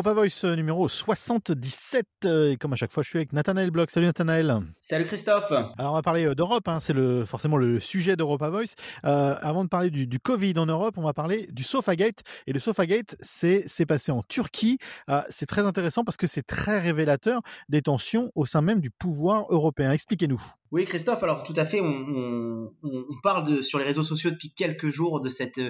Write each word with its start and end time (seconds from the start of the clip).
Europa 0.00 0.14
Voice 0.14 0.44
euh, 0.44 0.56
numéro 0.56 0.88
77. 0.88 2.06
Euh, 2.24 2.52
et 2.52 2.56
comme 2.56 2.72
à 2.72 2.76
chaque 2.76 2.90
fois, 2.90 3.02
je 3.02 3.10
suis 3.10 3.18
avec 3.18 3.34
Nathanaël 3.34 3.70
Bloch. 3.70 3.90
Salut 3.90 4.06
Nathanaël. 4.06 4.56
Salut 4.78 5.04
Christophe. 5.04 5.52
Alors 5.52 5.92
on 5.92 5.94
va 5.94 6.00
parler 6.00 6.24
euh, 6.24 6.34
d'Europe, 6.34 6.68
hein, 6.68 6.80
c'est 6.80 6.94
le, 6.94 7.26
forcément 7.26 7.58
le 7.58 7.78
sujet 7.80 8.16
d'Europa 8.16 8.48
Voice. 8.48 8.76
Euh, 9.04 9.36
avant 9.42 9.62
de 9.62 9.68
parler 9.68 9.90
du, 9.90 10.06
du, 10.06 10.18
Covid 10.18 10.54
en 10.56 10.64
Europe, 10.64 10.94
on 10.96 11.02
va 11.02 11.12
parler 11.12 11.48
du 11.52 11.64
Sofagate. 11.64 12.22
Et 12.46 12.54
le 12.54 12.58
Sofagate, 12.58 13.16
c'est 13.20 13.62
c'est 13.66 13.84
passé 13.84 14.10
en 14.10 14.22
Turquie. 14.22 14.78
Euh, 15.10 15.20
c'est 15.28 15.44
très 15.44 15.66
intéressant 15.66 16.02
parce 16.02 16.16
que 16.16 16.26
c'est 16.26 16.46
très 16.46 16.80
révélateur 16.80 17.42
des 17.68 17.82
tensions 17.82 18.32
au 18.34 18.46
sein 18.46 18.62
même 18.62 18.80
du 18.80 18.90
pouvoir 18.90 19.44
européen. 19.50 19.92
Expliquez-nous. 19.92 20.42
Oui, 20.70 20.86
Christophe. 20.86 21.22
Alors 21.22 21.42
tout 21.42 21.52
à 21.56 21.66
fait, 21.66 21.82
on, 21.82 21.84
on, 21.86 22.72
on 22.82 23.20
parle 23.22 23.46
de, 23.46 23.60
sur 23.60 23.78
les 23.78 23.84
réseaux 23.84 24.02
sociaux 24.02 24.30
depuis 24.30 24.54
quelques 24.54 24.88
jours 24.88 25.20
de 25.20 25.28
cet 25.28 25.60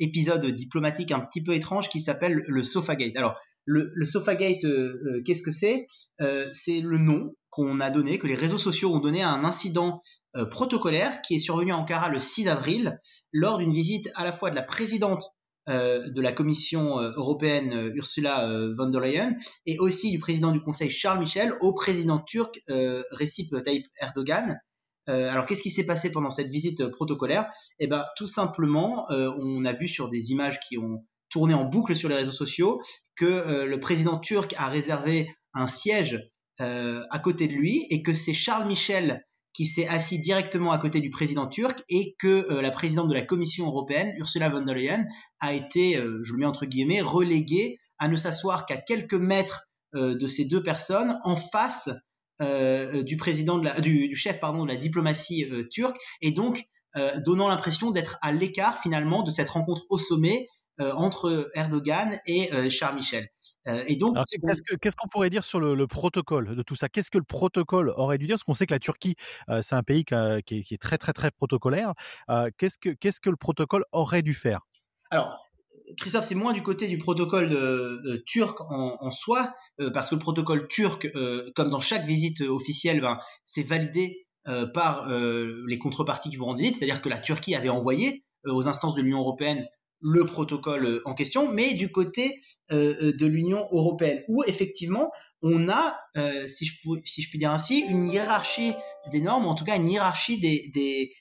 épisode 0.00 0.44
diplomatique 0.44 1.12
un 1.12 1.20
petit 1.20 1.40
peu 1.40 1.52
étrange 1.52 1.88
qui 1.88 2.00
s'appelle 2.00 2.42
le 2.48 2.64
Sofagate. 2.64 3.16
Alors 3.16 3.36
le, 3.66 3.90
le 3.94 4.06
Sofagate, 4.06 4.64
euh, 4.64 4.98
euh, 5.04 5.22
qu'est-ce 5.24 5.42
que 5.42 5.50
c'est? 5.50 5.86
Euh, 6.20 6.48
C'est 6.52 6.80
le 6.80 6.98
nom 6.98 7.34
qu'on 7.50 7.80
a 7.80 7.90
donné, 7.90 8.18
que 8.18 8.26
les 8.26 8.34
réseaux 8.34 8.58
sociaux 8.58 8.94
ont 8.94 9.00
donné 9.00 9.22
à 9.22 9.30
un 9.30 9.44
incident 9.44 10.02
protocolaire 10.50 11.22
qui 11.22 11.34
est 11.34 11.38
survenu 11.38 11.72
à 11.72 11.78
Ankara 11.78 12.10
le 12.10 12.18
6 12.18 12.48
avril 12.48 13.00
lors 13.32 13.56
d'une 13.56 13.72
visite 13.72 14.10
à 14.14 14.24
la 14.24 14.32
fois 14.32 14.50
de 14.50 14.54
la 14.54 14.62
présidente 14.62 15.24
de 15.66 16.20
la 16.20 16.32
Commission 16.32 16.98
européenne 17.00 17.90
Ursula 17.94 18.46
von 18.76 18.90
der 18.90 19.00
Leyen 19.00 19.36
et 19.64 19.78
aussi 19.78 20.10
du 20.10 20.18
président 20.18 20.52
du 20.52 20.60
Conseil 20.60 20.90
Charles 20.90 21.20
Michel 21.20 21.54
au 21.62 21.72
président 21.72 22.18
turc 22.18 22.62
Recep 22.68 23.62
Tayyip 23.64 23.86
Erdogan. 23.98 24.60
alors 25.06 25.46
qu'est-ce 25.46 25.62
qui 25.62 25.70
s'est 25.70 25.86
passé 25.86 26.12
pendant 26.12 26.30
cette 26.30 26.50
visite 26.50 26.86
protocolaire? 26.88 27.46
Eh 27.78 27.86
ben 27.86 28.04
tout 28.18 28.26
simplement, 28.26 29.06
on 29.08 29.64
a 29.64 29.72
vu 29.72 29.88
sur 29.88 30.10
des 30.10 30.30
images 30.30 30.60
qui 30.60 30.76
ont 30.76 31.06
tourné 31.30 31.54
en 31.54 31.64
boucle 31.64 31.96
sur 31.96 32.08
les 32.08 32.14
réseaux 32.14 32.32
sociaux 32.32 32.80
que 33.16 33.24
euh, 33.24 33.66
le 33.66 33.80
président 33.80 34.18
turc 34.18 34.54
a 34.58 34.68
réservé 34.68 35.34
un 35.54 35.66
siège 35.66 36.20
euh, 36.60 37.02
à 37.10 37.18
côté 37.18 37.48
de 37.48 37.52
lui 37.52 37.86
et 37.90 38.02
que 38.02 38.14
c'est 38.14 38.34
Charles 38.34 38.68
Michel 38.68 39.24
qui 39.52 39.64
s'est 39.64 39.88
assis 39.88 40.20
directement 40.20 40.70
à 40.70 40.78
côté 40.78 41.00
du 41.00 41.08
président 41.10 41.46
turc 41.46 41.82
et 41.88 42.14
que 42.18 42.46
euh, 42.52 42.60
la 42.60 42.70
présidente 42.70 43.08
de 43.08 43.14
la 43.14 43.22
Commission 43.22 43.66
européenne, 43.66 44.12
Ursula 44.18 44.50
von 44.50 44.62
der 44.62 44.74
Leyen, 44.74 45.06
a 45.40 45.54
été, 45.54 45.94
je 45.94 46.32
le 46.32 46.38
mets 46.38 46.46
entre 46.46 46.66
guillemets, 46.66 47.00
reléguée 47.00 47.78
à 47.98 48.08
ne 48.08 48.16
s'asseoir 48.16 48.66
qu'à 48.66 48.76
quelques 48.76 49.14
mètres 49.14 49.66
de 49.94 50.26
ces 50.26 50.44
deux 50.44 50.62
personnes 50.62 51.18
en 51.24 51.36
face 51.36 51.90
du 52.40 53.16
président 53.16 53.62
chef 54.14 54.40
pardon 54.40 54.64
de 54.64 54.68
la 54.68 54.76
diplomatie 54.76 55.46
turque 55.70 55.96
et 56.22 56.32
donc 56.32 56.64
donnant 57.24 57.48
l'impression 57.48 57.90
d'être 57.90 58.18
à 58.22 58.32
l'écart 58.32 58.78
finalement 58.78 59.22
de 59.22 59.30
cette 59.30 59.50
rencontre 59.50 59.82
au 59.90 59.98
sommet 59.98 60.48
entre 60.78 61.50
Erdogan 61.54 62.18
et 62.26 62.52
euh, 62.52 62.70
Charles 62.70 62.96
Michel. 62.96 63.28
Euh, 63.66 63.82
et 63.86 63.96
donc, 63.96 64.16
qu'est-ce 64.16 64.96
qu'on 64.96 65.08
pourrait 65.08 65.30
dire 65.30 65.44
sur 65.44 65.60
le, 65.60 65.74
le 65.74 65.86
protocole 65.86 66.54
de 66.54 66.62
tout 66.62 66.76
ça? 66.76 66.88
Qu'est-ce 66.88 67.10
que 67.10 67.18
le 67.18 67.24
protocole 67.24 67.92
aurait 67.96 68.18
dû 68.18 68.26
dire? 68.26 68.34
Parce 68.34 68.44
qu'on 68.44 68.54
sait 68.54 68.66
que 68.66 68.74
la 68.74 68.80
Turquie, 68.80 69.16
c'est 69.62 69.74
un 69.74 69.82
pays 69.82 70.04
qui, 70.04 70.14
qui, 70.46 70.58
est, 70.58 70.62
qui, 70.62 70.74
est, 70.74 70.80
très 70.80 70.98
très 70.98 71.12
très 71.12 71.30
protocolaire. 71.30 71.94
qu'est-ce 72.58 72.78
que 72.78 72.90
qu'est-ce 72.90 73.20
que 73.20 73.30
le 73.30 73.36
protocole 73.36 73.84
aurait 73.92 74.22
dû 74.22 74.34
faire? 74.34 74.60
Alors, 75.10 75.38
Christophe, 75.98 76.24
c'est 76.24 76.34
moins 76.34 76.52
du 76.52 76.62
côté 76.62 76.88
du 76.88 76.98
protocole 76.98 77.52
euh, 77.52 78.22
turc 78.26 78.60
en, 78.60 78.96
en 79.00 79.10
soi, 79.10 79.54
euh, 79.80 79.90
parce 79.90 80.10
que 80.10 80.14
le 80.16 80.20
protocole 80.20 80.68
turc, 80.68 81.10
euh, 81.14 81.50
comme 81.54 81.70
dans 81.70 81.80
chaque 81.80 82.04
visite 82.04 82.40
officielle, 82.42 83.00
ben, 83.00 83.18
c'est 83.44 83.62
validé 83.62 84.22
par 84.74 85.08
les 85.08 85.76
contreparties 85.76 86.30
qui 86.30 86.36
vous 86.36 86.44
rendent 86.44 86.58
visite, 86.58 86.76
c'est-à-dire 86.76 87.02
que 87.02 87.08
la 87.08 87.18
Turquie 87.18 87.56
avait 87.56 87.68
envoyé 87.68 88.24
aux 88.44 88.68
instances 88.68 88.94
de 88.94 89.02
l'Union 89.02 89.18
européenne 89.18 89.66
le 90.00 90.24
protocole 90.24 91.00
en 91.04 91.14
question, 91.14 91.50
mais 91.50 91.74
du 91.74 91.90
côté 91.90 92.40
euh, 92.70 92.94
euh, 93.02 93.12
de 93.12 93.26
l'Union 93.26 93.66
européenne, 93.70 94.22
où 94.28 94.44
effectivement 94.44 95.10
on 95.42 95.68
a, 95.68 95.98
euh, 96.16 96.46
si, 96.48 96.66
je 96.66 97.28
puis 97.28 97.38
dire 97.38 97.52
ainsi, 97.52 97.80
une 97.80 98.08
hiérarchie 98.08 98.72
des 99.12 99.20
normes, 99.20 99.46
en 99.46 99.54
tout 99.54 99.64
cas 99.64 99.76
une 99.76 99.88
hiérarchie 99.88 100.40
des, 100.40 101.12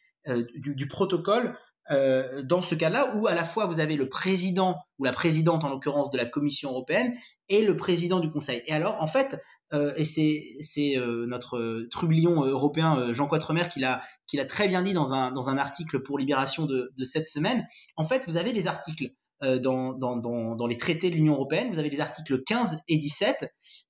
du, 0.56 0.76
du, 0.76 0.88
protocole 0.88 1.58
euh, 1.92 2.42
dans 2.44 2.62
ce 2.62 2.74
cas-là, 2.74 3.16
où 3.16 3.28
à 3.28 3.36
la 3.36 3.44
fois 3.44 3.68
vous 3.68 3.80
avez 3.80 3.96
le 3.96 4.10
président 4.10 4.78
ou 4.98 5.04
la 5.04 5.12
présidente 5.12 5.64
en 5.64 5.70
l'occurrence 5.70 6.10
de 6.10 6.18
la 6.18 6.26
Commission 6.26 6.72
européenne 6.72 7.14
et 7.48 7.62
le 7.62 7.76
président 7.76 8.20
du 8.20 8.32
Conseil. 8.32 8.64
Et 8.66 8.74
alors, 8.74 9.02
en 9.02 9.08
fait, 9.08 9.40
euh, 9.74 9.94
et 9.96 10.06
c'est 10.06 10.98
euh, 10.98 11.26
notre 11.28 11.88
trublion 11.92 12.44
européen 12.46 13.14
Jean 13.14 13.28
Quatremer 13.28 13.66
qui 13.72 13.80
l'a 13.80 14.46
très 14.46 14.68
bien 14.68 14.82
dit 14.82 14.94
dans 14.94 15.14
un 15.14 15.32
dans 15.32 15.50
un 15.50 15.58
article 15.58 16.02
pour 16.02 16.18
Libération 16.18 16.66
de, 16.66 16.92
de 16.96 17.04
cette 17.04 17.28
semaine. 17.28 17.66
En 17.98 18.04
fait, 18.04 18.24
vous 18.28 18.38
avez 18.38 18.54
des 18.54 18.68
articles 18.68 19.12
dans, 19.42 19.94
dans, 19.94 20.16
dans, 20.16 20.56
dans 20.56 20.66
les 20.66 20.78
traités 20.78 21.10
de 21.10 21.16
l'Union 21.16 21.34
européenne, 21.34 21.70
vous 21.70 21.78
avez 21.78 21.90
les 21.90 22.00
articles 22.00 22.42
15 22.44 22.80
et 22.88 22.98
17 22.98 23.48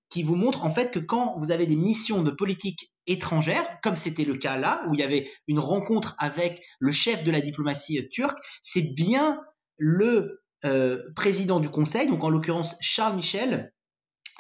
qui 0.10 0.24
vous 0.24 0.36
montrent 0.36 0.66
en 0.66 0.70
fait 0.70 0.92
que 0.92 1.00
quand 1.00 1.36
vous 1.38 1.52
avez 1.52 1.68
des 1.68 1.76
missions 1.76 2.24
de 2.24 2.32
politique 2.32 2.92
étrangère, 3.08 3.66
comme 3.82 3.96
c'était 3.96 4.26
le 4.26 4.36
cas 4.36 4.58
là, 4.58 4.84
où 4.88 4.94
il 4.94 5.00
y 5.00 5.04
avait 5.04 5.30
une 5.48 5.60
rencontre 5.60 6.16
avec 6.20 6.64
le 6.80 6.92
chef 6.92 7.24
de 7.24 7.32
la 7.32 7.42
diplomatie 7.42 8.00
euh, 8.00 8.08
turque, 8.10 8.38
c'est 8.62 8.94
bien 8.96 9.42
le 9.78 10.42
euh, 10.64 11.04
président 11.16 11.60
du 11.60 11.70
Conseil, 11.70 12.08
donc 12.08 12.24
en 12.24 12.30
l'occurrence 12.30 12.78
Charles 12.82 13.16
Michel, 13.16 13.74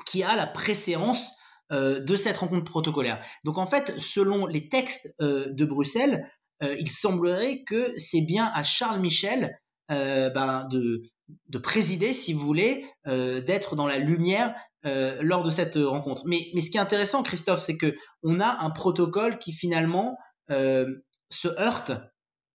qui 0.06 0.23
a 0.23 0.35
la 0.35 0.47
préséance 0.47 1.35
euh, 1.72 2.00
de 2.00 2.16
cette 2.16 2.38
rencontre 2.38 2.69
protocolaire. 2.69 3.25
Donc 3.44 3.57
en 3.57 3.66
fait, 3.66 3.97
selon 3.97 4.45
les 4.45 4.69
textes 4.69 5.16
euh, 5.19 5.51
de 5.51 5.66
Bruxelles, 5.66 6.29
euh, 6.61 6.75
il 6.79 6.91
semblerait 6.91 7.63
que 7.63 7.91
c'est 7.95 8.22
bien 8.22 8.51
à 8.53 8.63
Charles 8.63 9.00
Michel 9.00 9.59
ben, 9.89 10.67
de, 10.69 11.01
de 11.50 11.57
présider, 11.57 12.13
si 12.13 12.33
vous 12.33 12.45
voulez, 12.45 12.85
d'être 13.06 13.75
dans 13.75 13.85
la 13.85 14.00
lumière 14.00 14.56
lors 14.83 15.44
de 15.44 15.51
cette 15.51 15.75
rencontre. 15.75 16.23
Mais, 16.25 16.39
ce 16.59 16.72
qui 16.72 16.77
est 16.77 16.79
intéressant, 16.79 17.22
Christophe, 17.22 17.62
c'est 17.62 17.77
que 17.77 17.95
on 18.23 18.39
a 18.39 18.63
un 18.63 18.72
protocole 18.72 19.38
qui 19.38 19.53
finalement 19.53 20.17
se 20.50 21.47
heurte 21.59 21.91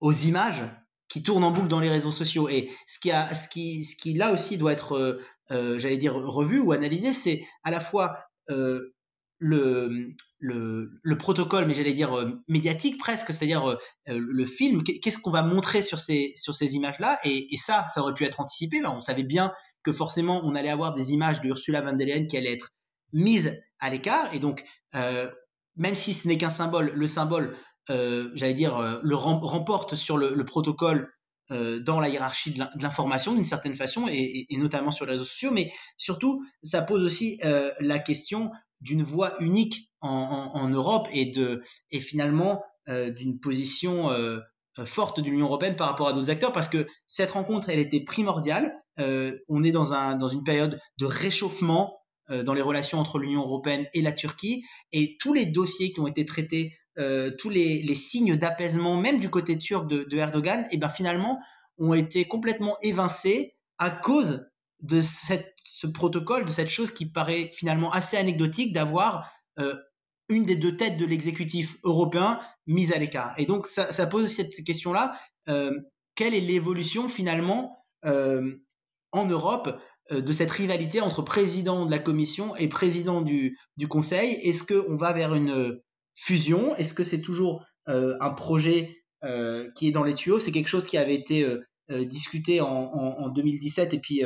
aux 0.01 0.13
images 0.13 0.63
qui 1.09 1.23
tournent 1.23 1.45
en 1.45 1.53
boucle 1.53 1.69
dans 1.69 1.79
les 1.79 1.89
réseaux 1.89 2.11
sociaux. 2.11 2.49
Et 2.49 2.69
ce 2.89 2.99
qui 2.99 4.15
là 4.15 4.33
aussi 4.33 4.59
doit 4.59 4.73
être, 4.73 5.21
j'allais 5.51 5.97
dire 5.97 6.15
revu 6.15 6.61
ou 6.61 6.73
analysé, 6.73 7.13
c'est 7.13 7.45
à 7.65 7.71
la 7.71 7.81
fois 7.81 8.19
euh, 8.51 8.95
le, 9.43 10.15
le, 10.39 10.91
le, 11.03 11.17
protocole, 11.17 11.65
mais 11.65 11.73
j'allais 11.73 11.95
dire 11.95 12.13
euh, 12.13 12.43
médiatique 12.47 12.99
presque, 12.99 13.29
c'est-à-dire 13.29 13.67
euh, 13.67 13.77
le 14.07 14.45
film. 14.45 14.83
Qu'est-ce 14.83 15.19
qu'on 15.19 15.31
va 15.31 15.43
montrer 15.43 15.81
sur 15.81 15.99
ces 15.99 16.35
sur 16.37 16.55
ces 16.55 16.75
images-là 16.75 17.19
et, 17.25 17.49
ça, 17.57 17.87
ça 17.89 18.03
aurait 18.03 18.13
pu 18.13 18.25
être 18.25 18.41
anticipé. 18.41 18.85
on 18.85 19.01
savait 19.01 19.23
bien 19.25 19.55
que 19.83 19.93
forcément 19.93 20.43
on 20.45 20.55
allait 20.55 20.69
avoir 20.69 20.93
des 20.93 21.15
images 21.15 21.41
de 21.41 21.49
Ursula 21.49 21.81
von 21.81 21.95
der 21.95 22.07
Leyen 22.07 22.27
qui 22.27 22.37
allaient 22.37 22.53
être 22.53 22.69
mises 23.15 23.59
à 23.79 23.89
l'écart. 23.89 24.35
Et 24.35 24.41
donc, 24.41 24.63
euh, 24.95 25.31
même 25.75 25.95
si 25.95 26.13
ce 26.13 26.29
n'est 26.29 26.37
qu'un 26.37 26.51
symbole, 26.51 26.93
le 26.95 27.07
symbole, 27.07 27.57
j'allais 27.89 28.55
dire, 28.55 29.01
le 29.03 29.17
remporte 29.17 29.97
sur 29.97 30.19
le 30.19 30.45
protocole 30.45 31.11
dans 31.51 31.99
la 31.99 32.09
hiérarchie 32.09 32.53
de 32.53 32.61
l'information 32.81 33.35
d'une 33.35 33.45
certaine 33.45 33.75
façon 33.75 34.07
et, 34.09 34.47
et, 34.49 34.57
notamment 34.57 34.91
sur 34.91 35.05
les 35.05 35.13
réseaux 35.13 35.25
sociaux, 35.25 35.51
mais 35.51 35.73
surtout 35.97 36.45
ça 36.63 36.83
pose 36.83 37.05
aussi 37.05 37.41
euh, 37.45 37.73
la 37.81 37.99
question 37.99 38.51
d'une 38.81 39.03
voix 39.03 39.35
unique 39.41 39.91
en, 40.01 40.53
en, 40.55 40.61
en, 40.61 40.69
Europe 40.69 41.09
et 41.13 41.27
de 41.27 41.63
et 41.91 42.01
finalement 42.01 42.63
euh, 42.89 43.11
d'une 43.11 43.39
position 43.41 44.11
euh, 44.11 44.39
forte 44.85 45.21
de 45.21 45.27
l'Union 45.29 45.47
européenne 45.47 45.77
par 45.77 45.89
rapport 45.89 46.09
à 46.09 46.13
d'autres 46.13 46.31
acteurs 46.31 46.53
parce 46.53 46.69
que 46.69 46.87
cette 47.07 47.33
rencontre 47.33 47.69
elle 47.69 47.79
était 47.79 48.05
primordiale. 48.05 48.73
Euh, 48.99 49.39
on 49.49 49.63
est 49.63 49.73
dans 49.73 49.95
un 49.95 50.17
dans 50.17 50.29
une 50.29 50.45
période 50.45 50.81
de 50.99 51.07
réchauffement 51.07 51.95
euh, 51.95 52.00
dans 52.31 52.55
les 52.55 52.63
relations 52.63 52.99
entre 52.99 53.19
l'Union 53.19 53.43
européenne 53.43 53.87
et 53.93 54.03
la 54.03 54.13
Turquie 54.13 54.65
et 54.93 55.17
tous 55.19 55.33
les 55.33 55.47
dossiers 55.47 55.93
qui 55.93 56.01
ont 56.01 56.07
été 56.07 56.25
traités, 56.25 56.77
euh, 56.99 57.31
tous 57.31 57.51
les, 57.51 57.95
signes 57.95 58.37
d'apaisement 58.37 58.97
même 58.97 59.19
du 59.19 59.31
côté 59.31 59.59
turc 59.59 59.87
de, 59.89 60.17
Erdogan, 60.17 60.67
et 60.71 60.77
ben 60.77 60.89
finalement 60.89 61.41
ont 61.79 61.95
été 61.95 62.27
complètement 62.27 62.77
évincés 62.83 63.55
à 63.79 63.91
cause 63.91 64.49
de 64.81 65.01
cette, 65.01 65.55
ce 65.65 65.87
protocole, 65.87 66.45
de 66.45 66.51
cette 66.51 66.69
chose 66.69 66.91
qui 66.91 67.07
paraît 67.07 67.51
finalement 67.55 67.91
assez 67.91 68.17
anecdotique 68.17 68.73
d'avoir 68.73 69.31
euh, 69.59 69.77
une 70.29 70.45
des 70.45 70.57
deux 70.57 70.77
têtes 70.77 70.97
de 70.97 71.07
l'exécutif 71.07 71.77
européen 71.85 72.41
mise 72.67 72.93
à 72.93 72.99
l'écart. 72.99 73.35
Et 73.39 73.47
donc 73.47 73.67
ça, 73.67 74.07
pose 74.07 74.31
cette 74.31 74.65
question-là, 74.65 75.19
euh, 75.49 75.73
quelle 76.15 76.35
est 76.35 76.41
l'évolution 76.41 77.09
finalement 77.09 77.85
euh, 78.05 78.57
en 79.13 79.27
Europe 79.27 79.69
euh, 79.69 79.79
de 80.11 80.33
cette 80.33 80.51
rivalité 80.51 81.01
entre 81.01 81.23
président 81.23 81.87
de 81.87 81.91
la 81.91 81.99
Commission 81.99 82.57
et 82.57 82.69
président 82.69 83.23
du, 83.23 83.57
Conseil. 83.89 84.35
Est-ce 84.43 84.65
qu'on 84.65 84.97
va 84.97 85.13
vers 85.13 85.35
une 85.35 85.81
fusion? 86.15 86.75
Est-ce 86.77 86.95
que 86.95 87.05
c'est 87.05 87.21
toujours 87.21 87.65
euh, 87.89 88.17
un 88.21 88.31
projet 88.31 88.97
qui 89.75 89.89
est 89.89 89.93
dans 89.93 90.05
les 90.05 90.15
tuyaux? 90.15 90.39
C'est 90.39 90.53
quelque 90.53 90.69
chose 90.69 90.87
qui 90.87 90.97
avait 90.97 91.15
été 91.15 91.47
discuté 91.89 92.61
en, 92.61 92.69
en, 92.69 93.25
en, 93.25 93.29
2017 93.29 93.95
et 93.95 93.99
puis 93.99 94.25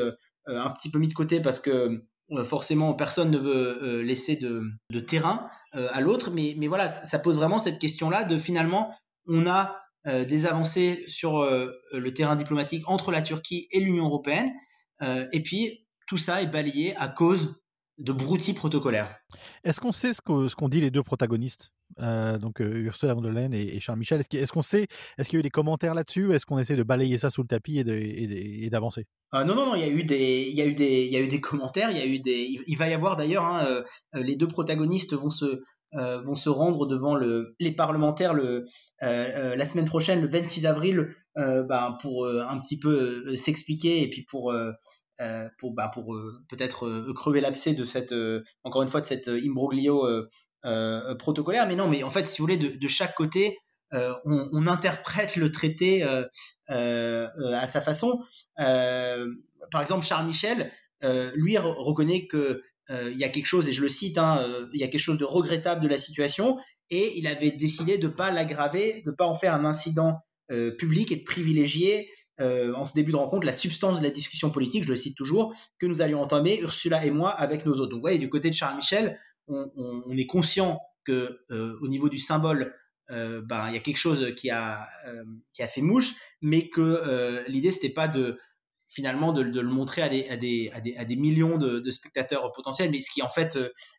euh, 0.49 0.61
un 0.61 0.71
petit 0.71 0.91
peu 0.91 0.99
mis 0.99 1.09
de 1.09 1.15
côté 1.15 1.41
parce 1.41 1.59
que 1.59 2.03
euh, 2.31 2.45
forcément 2.45 2.93
personne 2.93 3.31
ne 3.31 3.39
veut 3.39 3.83
euh, 3.83 4.03
laisser 4.03 4.37
de, 4.37 5.01
terrain 5.01 5.49
à 5.73 6.01
l'autre, 6.01 6.31
mais 6.31 6.55
voilà, 6.69 6.89
ça 6.89 7.19
pose 7.19 7.37
vraiment 7.37 7.59
cette 7.59 7.81
question-là 7.81 8.23
de 8.23 8.39
finalement, 8.39 8.95
on 9.27 9.45
a 9.49 9.81
des 10.07 10.47
avancées 10.47 11.03
sur 11.09 11.43
le 11.43 12.15
terrain 12.15 12.37
diplomatique 12.37 12.85
entre 12.87 13.11
la 13.11 13.23
Turquie 13.23 13.67
et 13.73 13.81
l'Union 13.81 14.05
européenne, 14.05 14.53
et 15.33 15.43
puis 15.43 15.87
tout 16.07 16.17
ça 16.17 16.43
est 16.43 16.47
balayé 16.47 16.95
à 16.97 17.09
cause 17.09 17.61
de 17.99 18.13
broutilles 18.13 18.55
protocolaires. 18.55 19.17
Est-ce 19.63 19.81
qu'on 19.81 19.93
sait 19.93 20.13
ce 20.13 20.21
qu'ont 20.21 20.69
dit 20.69 20.81
les 20.81 20.91
deux 20.91 21.03
protagonistes 21.03 21.73
euh, 22.01 22.39
donc 22.39 22.61
euh, 22.61 22.65
Ursula 22.65 23.15
von 23.15 23.21
der 23.21 23.31
Leyen 23.31 23.53
et, 23.53 23.79
Charles 23.79 24.01
Michel? 24.01 24.21
Est-ce 24.21 24.53
qu'on 24.53 24.63
sait, 24.63 24.89
est-ce 25.17 25.29
qu'il 25.29 25.37
y 25.37 25.39
a 25.39 25.41
eu 25.41 25.45
des 25.45 25.51
commentaires 25.51 25.95
là-dessus 25.95 26.35
Est-ce 26.35 26.45
qu'on 26.45 26.59
essaie 26.59 26.77
de 26.77 26.83
balayer 26.83 27.19
ça 27.19 27.31
sous 27.31 27.43
le 27.43 27.47
tapis 27.47 27.79
et, 27.79 28.69
d'avancer? 28.71 29.07
Euh, 29.35 29.45
Non, 29.45 29.55
non, 29.55 29.67
non. 29.67 29.75
Il 29.77 29.83
y 29.83 29.85
a 29.85 29.89
eu 29.89 30.03
des, 30.03 30.49
il 30.51 30.57
y 30.57 30.63
a 30.63 30.67
eu 30.67 30.75
des, 30.75 31.05
il 31.05 31.13
y 31.13 31.17
a 31.17 31.21
eu 31.21 31.29
des 31.29 31.41
commentaires. 31.41 31.91
Il 31.91 31.97
y 31.97 32.01
a 32.01 32.07
eu 32.07 32.19
des. 32.19 32.49
Il, 32.67 32.77
va 32.77 32.89
y 32.89 32.95
avoir 32.95 33.17
d'ailleurs. 33.17 33.45
Hein, 33.45 33.85
les 34.15 34.35
deux 34.35 34.49
protagonistes 34.49 35.15
vont 35.15 35.31
se 35.31 35.63
vont 35.95 36.35
se 36.35 36.49
rendre 36.49 36.87
devant 36.87 37.15
le, 37.15 37.55
les 37.61 37.73
parlementaires 37.73 38.35
le, 38.35 38.67
la 39.01 39.65
semaine 39.65 39.87
prochaine, 39.87 40.21
le 40.21 40.29
26 40.29 40.67
avril, 40.67 41.15
ben, 41.37 41.97
pour 42.01 42.27
un 42.27 42.59
petit 42.61 42.79
peu 42.79 43.37
s'expliquer 43.37 44.03
et 44.03 44.11
puis 44.11 44.25
pour 44.29 44.55
pour 45.59 45.75
peut-être 46.49 47.13
crever 47.15 47.41
l'abcès 47.41 47.75
de 47.75 47.85
cette 47.85 48.15
encore 48.65 48.83
une 48.83 48.89
fois 48.89 49.01
de 49.01 49.07
cette 49.07 49.29
imbroglio 49.29 50.05
euh, 50.65 51.15
protocolaire. 51.17 51.67
Mais 51.69 51.77
non, 51.77 51.89
mais 51.89 52.03
en 52.03 52.11
fait, 52.11 52.27
si 52.27 52.39
vous 52.39 52.45
voulez, 52.45 52.57
de, 52.57 52.89
chaque 52.89 53.15
côté, 53.15 53.59
euh, 53.93 54.15
on, 54.25 54.67
interprète 54.67 55.37
le 55.37 55.53
traité 55.53 56.03
euh, 56.03 57.29
à 57.55 57.67
sa 57.67 57.83
façon. 57.83 58.25
par 58.57 59.83
exemple, 59.83 60.05
Charles 60.05 60.27
Michel, 60.27 60.73
lui 61.35 61.59
reconnaît 61.59 62.27
que 62.27 62.63
il 62.91 63.17
y 63.17 63.25
a 63.25 63.29
quelque 63.29 63.47
chose, 63.47 63.69
et 63.69 63.73
je 63.73 63.81
le 63.81 63.89
cite, 63.89 64.19
hein, 64.19 64.41
il 64.73 64.81
y 64.81 64.85
a 64.85 64.89
quelque 64.89 65.01
chose 65.01 65.19
de 65.19 65.25
regrettable 65.25 65.81
de 65.81 65.89
la 65.89 65.99
situation, 65.99 66.59
et 66.91 67.19
il 67.19 67.27
avait 67.27 67.51
décidé 67.51 67.97
de 67.97 68.09
ne 68.09 68.13
pas 68.13 68.31
l'aggraver, 68.31 69.01
de 69.05 69.11
ne 69.11 69.17
pas 69.17 69.27
en 69.27 69.35
faire 69.35 69.55
un 69.55 69.65
incident 69.65 70.21
public 70.79 71.11
et 71.11 71.17
de 71.17 71.25
privilégier 71.25 72.11
en 72.39 72.85
ce 72.85 72.95
début 72.95 73.13
de 73.13 73.17
rencontre 73.17 73.47
la 73.47 73.55
substance 73.55 74.01
de 74.01 74.05
la 74.05 74.11
discussion 74.11 74.51
politique, 74.51 74.85
je 74.85 74.91
le 74.91 74.97
cite 74.97 75.17
toujours, 75.17 75.55
que 75.79 75.87
nous 75.87 76.03
allions 76.03 76.21
entamer, 76.21 76.61
Ursula 76.61 77.07
et 77.07 77.11
moi, 77.11 77.31
avec 77.31 77.65
nos 77.65 77.73
autres. 77.73 77.91
Donc, 77.91 77.99
vous 77.99 78.03
voyez, 78.03 78.19
du 78.19 78.29
côté 78.29 78.51
de 78.51 78.55
Charles 78.55 78.77
Michel, 78.77 79.19
on, 79.49 80.17
est 80.17 80.27
conscient 80.27 80.81
que 81.05 81.41
euh, 81.51 81.79
au 81.81 81.89
niveau 81.89 82.09
du 82.09 82.19
symbole, 82.19 82.75
euh, 83.11 83.43
ben, 83.43 83.69
il 83.69 83.75
y 83.75 83.77
a 83.77 83.81
quelque 83.81 83.99
chose 83.99 84.35
qui 84.37 84.51
a, 84.51 84.87
euh, 85.07 85.25
qui 85.53 85.63
a 85.63 85.69
fait 85.69 85.83
mouche, 85.83 86.15
mais 86.41 86.69
que 86.69 87.45
l'idée 87.49 87.73
c'était 87.73 87.93
pas 87.93 88.09
de 88.09 88.39
finalement 88.95 89.33
de, 89.33 89.43
le 89.43 89.63
montrer 89.63 90.03
à 90.03 90.09
des, 90.09 90.29
à 90.29 90.37
des, 90.37 90.71
à 90.97 91.05
des, 91.05 91.17
millions 91.17 91.59
de, 91.59 91.91
spectateurs 91.91 92.53
potentiels, 92.53 92.91
mais 92.91 93.03
ce 93.03 93.11
qui 93.11 93.23
en 93.23 93.29
fait 93.29 93.59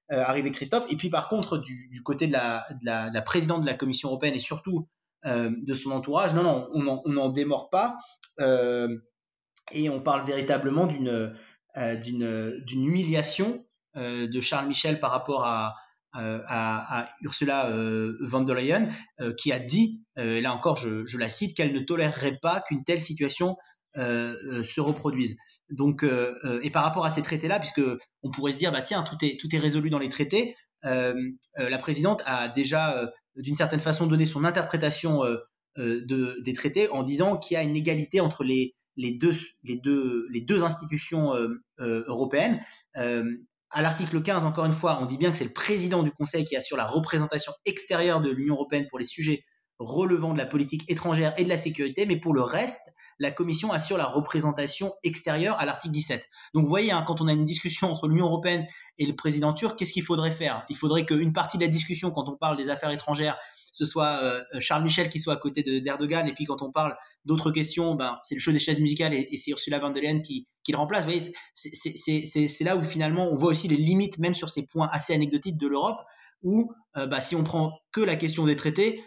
arrivé 0.10 0.52
Christophe. 0.52 0.86
Et 0.90 0.96
puis 0.96 1.10
par 1.10 1.28
contre, 1.28 1.58
du, 1.58 2.02
côté 2.04 2.28
de 2.28 2.32
la, 2.32 2.66
de, 2.82 2.86
la, 2.86 3.22
présidente 3.22 3.62
de 3.62 3.66
la 3.66 3.74
Commission 3.74 4.10
européenne 4.10 4.36
et 4.36 4.40
surtout 4.40 4.88
de 5.26 5.74
son 5.74 5.92
entourage, 5.92 6.34
non, 6.34 6.44
non, 6.44 6.70
on 6.74 7.12
n'en 7.12 7.30
démord 7.30 7.70
pas. 7.70 7.98
et 8.40 9.90
on 9.90 10.02
parle 10.02 10.26
véritablement 10.26 10.88
d'une 10.88 11.36
d'une 12.02 12.86
humiliation 12.86 13.66
euh, 13.98 14.28
de 14.28 14.42
Charles 14.42 14.68
Michel 14.68 15.00
par 15.00 15.12
rapport 15.12 15.46
à, 15.46 15.76
euh, 16.18 16.42
à, 16.48 17.10
Ursula 17.22 17.70
euh, 17.70 18.18
von 18.22 18.42
der 18.42 18.56
Leyen, 18.56 18.90
qui 19.38 19.52
a 19.52 19.60
dit, 19.60 20.04
là 20.16 20.54
encore 20.54 20.78
je, 20.78 21.18
la 21.18 21.30
cite, 21.30 21.56
qu'elle 21.56 21.74
ne 21.74 21.80
tolérerait 21.80 22.38
pas 22.42 22.62
qu'une 22.62 22.84
telle 22.84 23.00
situation 23.00 23.58
se 23.96 24.82
reproduise. 24.82 25.38
Donc, 25.70 26.06
et 26.64 26.70
par 26.70 26.84
rapport 26.84 27.06
à 27.06 27.10
ces 27.10 27.22
traités-là, 27.22 27.60
puisque 27.60 27.82
on 28.24 28.32
pourrait 28.32 28.52
se 28.52 28.58
dire, 28.58 28.72
bah 28.72 28.82
tiens, 28.82 29.04
tout 29.04 29.18
est 29.56 29.60
résolu 29.60 29.90
dans 29.90 30.00
les 30.00 30.10
traités, 30.10 30.56
la 30.84 31.78
présidente 31.78 32.22
a 32.26 32.50
déjà, 32.50 33.12
d'une 33.36 33.56
certaine 33.56 33.80
façon, 33.80 34.08
donné 34.08 34.26
son 34.26 34.44
interprétation 34.44 35.22
de, 35.78 36.42
des 36.42 36.54
traités 36.54 36.90
en 36.90 37.04
disant 37.04 37.38
qu'il 37.38 37.56
y 37.56 37.58
a 37.58 37.64
une 37.64 37.76
égalité 37.76 38.22
entre 38.22 38.44
les 38.44 38.76
les 38.98 39.12
deux 39.12 39.34
les 39.64 39.76
deux 39.76 40.26
les 40.32 40.40
deux 40.40 40.64
institutions 40.64 41.34
européennes 41.78 42.62
à 43.76 43.82
l'article 43.82 44.22
15, 44.22 44.46
encore 44.46 44.64
une 44.66 44.74
fois, 44.74 45.00
on 45.02 45.06
dit 45.06 45.18
bien 45.18 45.32
que 45.32 45.38
c'est 45.38 45.44
le 45.44 45.54
président 45.54 46.02
du 46.02 46.12
Conseil 46.12 46.46
qui 46.46 46.56
assure 46.56 46.78
la 46.78 46.86
représentation 46.86 47.52
extérieure 47.66 48.22
de 48.22 48.32
l'Union 48.32 48.56
européenne 48.56 48.88
pour 48.90 49.00
les 49.00 49.06
sujets 49.06 49.44
relevant 49.80 50.34
de 50.34 50.38
la 50.38 50.46
politique 50.46 50.90
étrangère 50.90 51.34
et 51.38 51.44
de 51.44 51.50
la 51.50 51.58
sécurité, 51.58 52.06
mais 52.06 52.18
pour 52.18 52.34
le 52.34 52.42
reste, 52.42 52.94
la 53.20 53.32
Commission 53.32 53.72
assure 53.72 53.98
la 53.98 54.06
représentation 54.06 54.94
extérieure 55.04 55.60
à 55.60 55.66
l'article 55.66 55.94
17. 55.94 56.30
Donc 56.54 56.64
vous 56.64 56.70
voyez, 56.70 56.92
hein, 56.92 57.04
quand 57.06 57.22
on 57.22 57.28
a 57.28 57.34
une 57.34 57.46
discussion 57.46 57.92
entre 57.92 58.08
l'Union 58.08 58.26
européenne 58.26 58.66
et 58.98 59.06
le 59.06 59.16
président 59.16 59.54
turc, 59.54 59.78
qu'est-ce 59.78 59.94
qu'il 59.94 60.04
faudrait 60.04 60.32
faire? 60.32 60.66
Il 60.70 60.78
faudrait 60.78 61.06
qu'une 61.06 61.34
partie 61.34 61.58
de 61.58 61.64
la 61.64 61.70
discussion, 61.70 62.12
quand 62.12 62.30
on 62.30 62.38
parle 62.38 62.58
des 62.58 62.70
affaires 62.70 62.92
étrangères, 62.92 63.38
ce 63.72 63.86
soit 63.86 64.20
euh, 64.24 64.42
Charles 64.60 64.84
Michel 64.84 65.10
qui 65.10 65.20
soit 65.20 65.34
à 65.34 65.38
côté 65.38 65.62
d'Erdogan, 65.82 66.26
et 66.28 66.34
puis 66.34 66.46
quand 66.46 66.62
on 66.62 66.72
parle 66.72 66.96
d'autres 67.26 67.52
questions, 67.52 67.96
ben, 67.96 68.20
c'est 68.24 68.36
le 68.36 68.42
show 68.42 68.54
des 68.54 68.60
chaises 68.60 68.80
musicales 68.80 69.14
et, 69.14 69.36
c'est 69.36 69.52
Ursula 69.52 69.80
von 69.80 69.90
der 69.90 70.02
Leyen 70.02 70.22
qui, 70.22 70.48
le 70.70 70.78
remplace. 70.78 71.04
Vous 71.04 71.12
voyez, 71.12 71.34
c'est 71.54 72.64
là 72.64 72.78
où 72.78 72.84
finalement 72.84 73.30
on 73.30 73.36
voit 73.36 73.52
aussi 73.52 73.68
les 73.68 73.76
limites, 73.76 74.18
même 74.18 74.34
sur 74.34 74.50
ces 74.50 74.66
points 74.68 74.88
assez 74.92 75.14
anecdotiques 75.14 75.58
de 75.58 75.68
l'Europe, 75.68 76.00
où 76.42 76.72
euh, 76.96 77.06
bah, 77.06 77.20
si 77.20 77.36
on 77.36 77.44
prend 77.44 77.78
que 77.92 78.00
la 78.00 78.16
question 78.16 78.46
des 78.46 78.56
traités, 78.56 79.04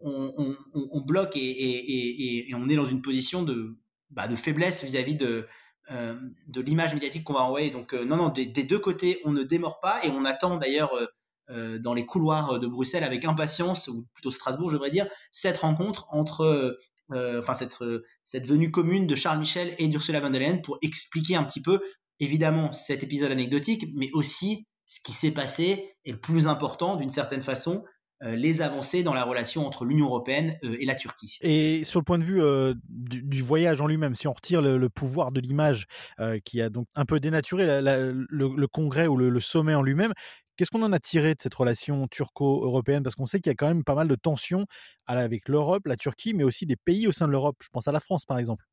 on, 0.00 1.00
bloque 1.00 1.36
et, 1.36 2.50
on 2.54 2.68
est 2.68 2.76
dans 2.76 2.84
une 2.84 3.02
position 3.02 3.42
de, 3.42 3.76
bah, 4.10 4.28
faiblesse 4.36 4.84
vis-à-vis 4.84 5.14
de, 5.14 5.46
euh, 5.90 6.14
de 6.48 6.60
l'image 6.60 6.94
médiatique 6.94 7.24
qu'on 7.24 7.34
va 7.34 7.42
envoyer. 7.42 7.70
Donc 7.70 7.92
non, 7.92 8.16
non, 8.16 8.28
des, 8.28 8.46
deux 8.46 8.78
côtés, 8.78 9.20
on 9.24 9.32
ne 9.32 9.42
démord 9.42 9.80
pas 9.80 10.04
et 10.04 10.10
on 10.10 10.24
attend 10.24 10.56
d'ailleurs 10.56 10.92
euh, 11.50 11.78
dans 11.78 11.94
les 11.94 12.04
couloirs 12.04 12.58
de 12.58 12.66
Bruxelles 12.66 13.04
avec 13.04 13.24
impatience, 13.24 13.86
ou 13.86 14.06
plutôt 14.14 14.32
Strasbourg, 14.32 14.68
je 14.68 14.74
devrais 14.74 14.90
dire, 14.90 15.06
cette 15.30 15.58
rencontre 15.58 16.06
entre, 16.10 16.76
euh, 17.12 17.40
enfin 17.40 17.54
cette, 17.54 17.78
cette 18.24 18.46
venue 18.46 18.72
commune 18.72 19.06
de 19.06 19.14
Charles 19.14 19.38
Michel 19.38 19.74
et 19.78 19.86
d'Ursula 19.86 20.20
von 20.20 20.30
der 20.30 20.40
Leyen 20.40 20.58
pour 20.58 20.78
expliquer 20.82 21.36
un 21.36 21.44
petit 21.44 21.62
peu, 21.62 21.80
évidemment, 22.18 22.72
cet 22.72 23.04
épisode 23.04 23.30
anecdotique, 23.30 23.86
mais 23.94 24.10
aussi 24.12 24.66
ce 24.86 25.00
qui 25.00 25.12
s'est 25.12 25.30
passé 25.30 25.94
et 26.04 26.10
le 26.10 26.18
plus 26.18 26.48
important, 26.48 26.96
d'une 26.96 27.10
certaine 27.10 27.42
façon, 27.42 27.84
euh, 27.84 27.95
les 28.22 28.62
avancées 28.62 29.02
dans 29.02 29.12
la 29.14 29.24
relation 29.24 29.66
entre 29.66 29.84
l'Union 29.84 30.06
européenne 30.06 30.58
et 30.62 30.86
la 30.86 30.94
Turquie. 30.94 31.38
Et 31.42 31.84
sur 31.84 32.00
le 32.00 32.04
point 32.04 32.18
de 32.18 32.24
vue 32.24 32.40
du, 32.88 33.42
voyage 33.42 33.80
en 33.80 33.86
lui-même, 33.86 34.14
si 34.14 34.26
on 34.26 34.32
retire 34.32 34.62
le, 34.62 34.88
pouvoir 34.88 35.32
de 35.32 35.40
l'image 35.40 35.86
qui 36.44 36.62
a 36.62 36.70
donc 36.70 36.86
un 36.94 37.04
peu 37.04 37.20
dénaturé 37.20 37.66
le, 37.82 38.66
congrès 38.66 39.06
ou 39.06 39.16
le 39.16 39.40
sommet 39.40 39.74
en 39.74 39.82
lui-même, 39.82 40.12
Qu'est-ce 40.56 40.70
qu'on 40.70 40.82
en 40.82 40.92
a 40.92 40.98
tiré 40.98 41.34
de 41.34 41.40
cette 41.40 41.54
relation 41.54 42.08
turco-européenne? 42.08 43.02
Parce 43.02 43.14
qu'on 43.14 43.26
sait 43.26 43.40
qu'il 43.40 43.50
y 43.50 43.52
a 43.52 43.54
quand 43.54 43.66
même 43.66 43.84
pas 43.84 43.94
mal 43.94 44.08
de 44.08 44.14
tensions 44.14 44.64
avec 45.06 45.50
l'Europe, 45.50 45.86
la 45.86 45.96
Turquie, 45.96 46.32
mais 46.32 46.44
aussi 46.44 46.64
des 46.64 46.76
pays 46.76 47.06
au 47.06 47.12
sein 47.12 47.26
de 47.26 47.32
l'Europe. 47.32 47.56
Je 47.62 47.68
pense 47.70 47.88
à 47.88 47.92
la 47.92 48.00
France, 48.00 48.24
par 48.24 48.38
exemple. 48.38 48.64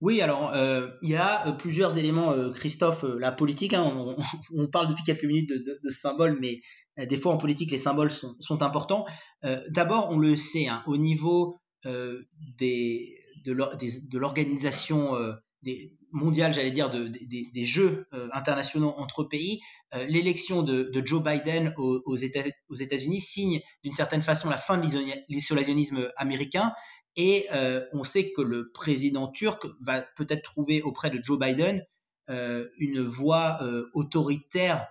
Oui, 0.00 0.20
alors 0.20 0.52
euh, 0.54 0.86
il 1.02 1.10
y 1.10 1.16
a 1.16 1.48
euh, 1.48 1.52
plusieurs 1.52 1.98
éléments, 1.98 2.30
euh, 2.30 2.50
Christophe, 2.50 3.02
la 3.02 3.32
politique, 3.32 3.74
hein, 3.74 4.14
on, 4.54 4.68
parle 4.68 4.86
depuis 4.88 5.02
quelques 5.02 5.24
minutes 5.24 5.50
de, 5.50 5.90
symboles, 5.90 6.38
mais 6.40 6.60
des 7.06 7.16
fois 7.16 7.32
en 7.32 7.38
politique 7.38 7.72
les 7.72 7.78
symboles 7.78 8.10
sont, 8.10 8.62
importants. 8.62 9.06
D'abord, 9.68 10.10
on 10.10 10.18
le 10.18 10.36
sait, 10.36 10.66
hein, 10.66 10.82
au 10.86 10.96
niveau 10.96 11.56
de 11.84 12.26
l'organisation 14.12 15.14
mondiale, 16.10 16.52
j'allais 16.52 16.72
dire, 16.72 16.90
de, 16.90 17.08
des 17.08 17.64
jeux 17.64 18.08
internationaux 18.32 18.94
entre 18.96 19.22
pays, 19.22 19.60
l'élection 20.08 20.64
de, 20.64 20.90
Joe 21.04 21.22
Biden 21.22 21.72
aux, 21.76 22.02
aux 22.04 22.16
États-Unis 22.16 23.20
signe 23.20 23.60
d'une 23.84 23.92
certaine 23.92 24.22
façon 24.22 24.48
la 24.50 24.56
fin 24.56 24.76
de 24.78 24.88
l'isolationnisme 25.28 26.08
américain. 26.16 26.72
Et 27.18 27.46
euh, 27.52 27.84
on 27.92 28.04
sait 28.04 28.32
que 28.32 28.40
le 28.40 28.70
président 28.72 29.28
turc 29.28 29.66
va 29.82 30.00
peut-être 30.16 30.42
trouver 30.42 30.80
auprès 30.80 31.10
de 31.10 31.22
Joe 31.22 31.38
Biden 31.38 31.84
une 32.78 33.00
voie 33.00 33.58
autoritaire, 33.94 34.86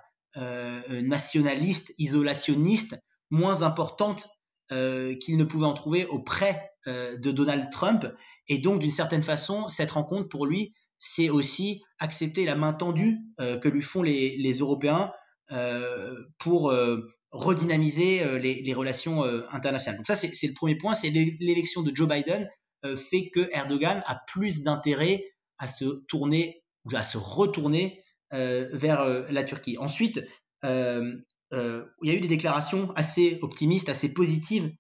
nationaliste, 0.89 1.93
isolationniste, 1.99 2.99
moins 3.29 3.61
importante 3.61 4.25
qu'il 4.69 5.37
ne 5.37 5.43
pouvait 5.43 5.67
en 5.67 5.75
trouver 5.75 6.07
auprès 6.07 6.71
de 6.87 7.29
Donald 7.29 7.69
Trump. 7.69 8.07
Et 8.47 8.57
donc, 8.57 8.79
d'une 8.79 8.89
certaine 8.89 9.21
façon, 9.21 9.69
cette 9.69 9.91
rencontre, 9.91 10.29
pour 10.29 10.47
lui, 10.47 10.73
c'est 10.97 11.29
aussi 11.29 11.83
accepter 11.99 12.45
la 12.45 12.55
main 12.55 12.73
tendue 12.73 13.19
euh, 13.39 13.57
que 13.57 13.69
lui 13.69 13.81
font 13.81 14.01
les, 14.01 14.57
Européens 14.59 15.11
euh, 15.51 16.15
pour 16.37 16.71
euh, 16.71 17.01
redynamiser 17.31 18.39
les, 18.39 18.73
relations 18.73 19.23
internationales. 19.49 19.97
Donc 19.97 20.07
ça, 20.07 20.15
c'est 20.15 20.47
le 20.47 20.53
premier 20.53 20.75
point, 20.75 20.93
c'est 20.93 21.09
l'élection 21.09 21.81
de 21.83 21.95
Joe 21.95 22.07
Biden 22.07 22.49
fait 22.95 23.29
que 23.33 23.49
Erdogan 23.51 24.01
a 24.05 24.19
plus 24.27 24.63
d'intérêt 24.63 25.25
à 25.57 25.67
se 25.67 26.05
tourner 26.07 26.63
ou 26.85 26.95
à 26.95 27.03
se 27.03 27.17
retourner 27.17 28.01
vers 28.31 29.05
la 29.29 29.43
Turquie. 29.43 29.77
Ensuite, 29.77 30.23
il 30.63 31.23
y 31.51 32.09
a 32.09 32.13
eu 32.13 32.19
des 32.21 32.27
déclarations 32.27 32.91
assez 32.95 33.39
optimistes, 33.41 33.89
assez 33.89 34.13
positives 34.13 34.71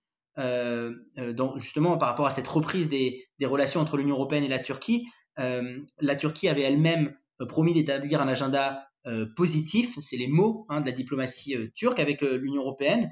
justement 1.57 1.97
par 1.97 2.09
rapport 2.09 2.27
à 2.27 2.31
cette 2.31 2.47
reprise 2.47 2.89
des 2.89 3.45
relations 3.45 3.81
entre 3.81 3.97
l'Union 3.97 4.15
européenne 4.15 4.45
et 4.45 4.49
la 4.49 4.59
Turquie. 4.59 5.05
Euh, 5.39 5.79
la 5.99 6.15
Turquie 6.15 6.49
avait 6.49 6.61
elle-même 6.61 7.15
euh, 7.41 7.45
promis 7.45 7.73
d'établir 7.73 8.21
un 8.21 8.27
agenda 8.27 8.73
euh, 8.73 8.86
positif, 9.35 9.97
c'est 9.99 10.17
les 10.17 10.27
mots 10.27 10.65
hein, 10.69 10.81
de 10.81 10.85
la 10.85 10.91
diplomatie 10.91 11.55
turque 11.75 11.99
avec 11.99 12.21
l'Union 12.21 12.61
européenne. 12.61 13.11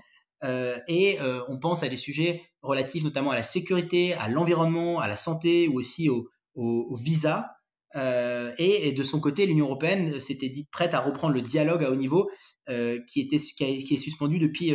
et 0.87 1.17
on 1.47 1.59
pense 1.59 1.83
à 1.83 1.89
des 1.89 1.97
sujets 1.97 2.41
relatifs 2.61 3.03
notamment 3.03 3.31
à 3.31 3.35
la 3.35 3.43
sécurité, 3.43 4.13
à 4.13 4.27
l'environnement, 4.27 4.99
à 4.99 5.07
la 5.07 5.17
santé 5.17 5.67
ou 5.67 5.79
aussi 5.79 6.09
au, 6.09 6.95
visa. 6.95 7.51
et, 7.95 8.93
de 8.95 9.03
son 9.03 9.19
côté, 9.19 9.45
l'Union 9.45 9.65
européenne 9.65 10.19
s'était 10.19 10.49
dite 10.49 10.69
prête 10.71 10.93
à 10.93 10.99
reprendre 10.99 11.33
le 11.33 11.41
dialogue 11.41 11.83
à 11.83 11.91
haut 11.91 11.95
niveau 11.95 12.29
qui, 12.67 13.21
était, 13.21 13.37
qui, 13.37 13.93
est 13.93 13.97
suspendu 13.97 14.39
depuis 14.39 14.73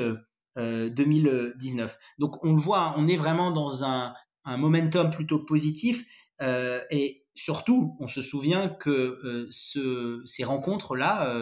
2019. 0.57 1.99
Donc 2.19 2.45
on 2.45 2.53
le 2.53 2.61
voit, 2.61 2.95
on 2.97 3.09
est 3.09 3.17
vraiment 3.17 3.51
dans 3.51 3.85
un, 3.85 4.15
un 4.45 4.57
momentum 4.57 5.11
plutôt 5.11 5.39
positif 5.41 6.05
et 6.41 7.20
surtout, 7.35 7.97
on 8.01 8.09
se 8.09 8.23
souvient 8.23 8.69
que 8.69 9.49
ce, 9.51 10.23
ces 10.25 10.45
rencontres-là 10.45 11.35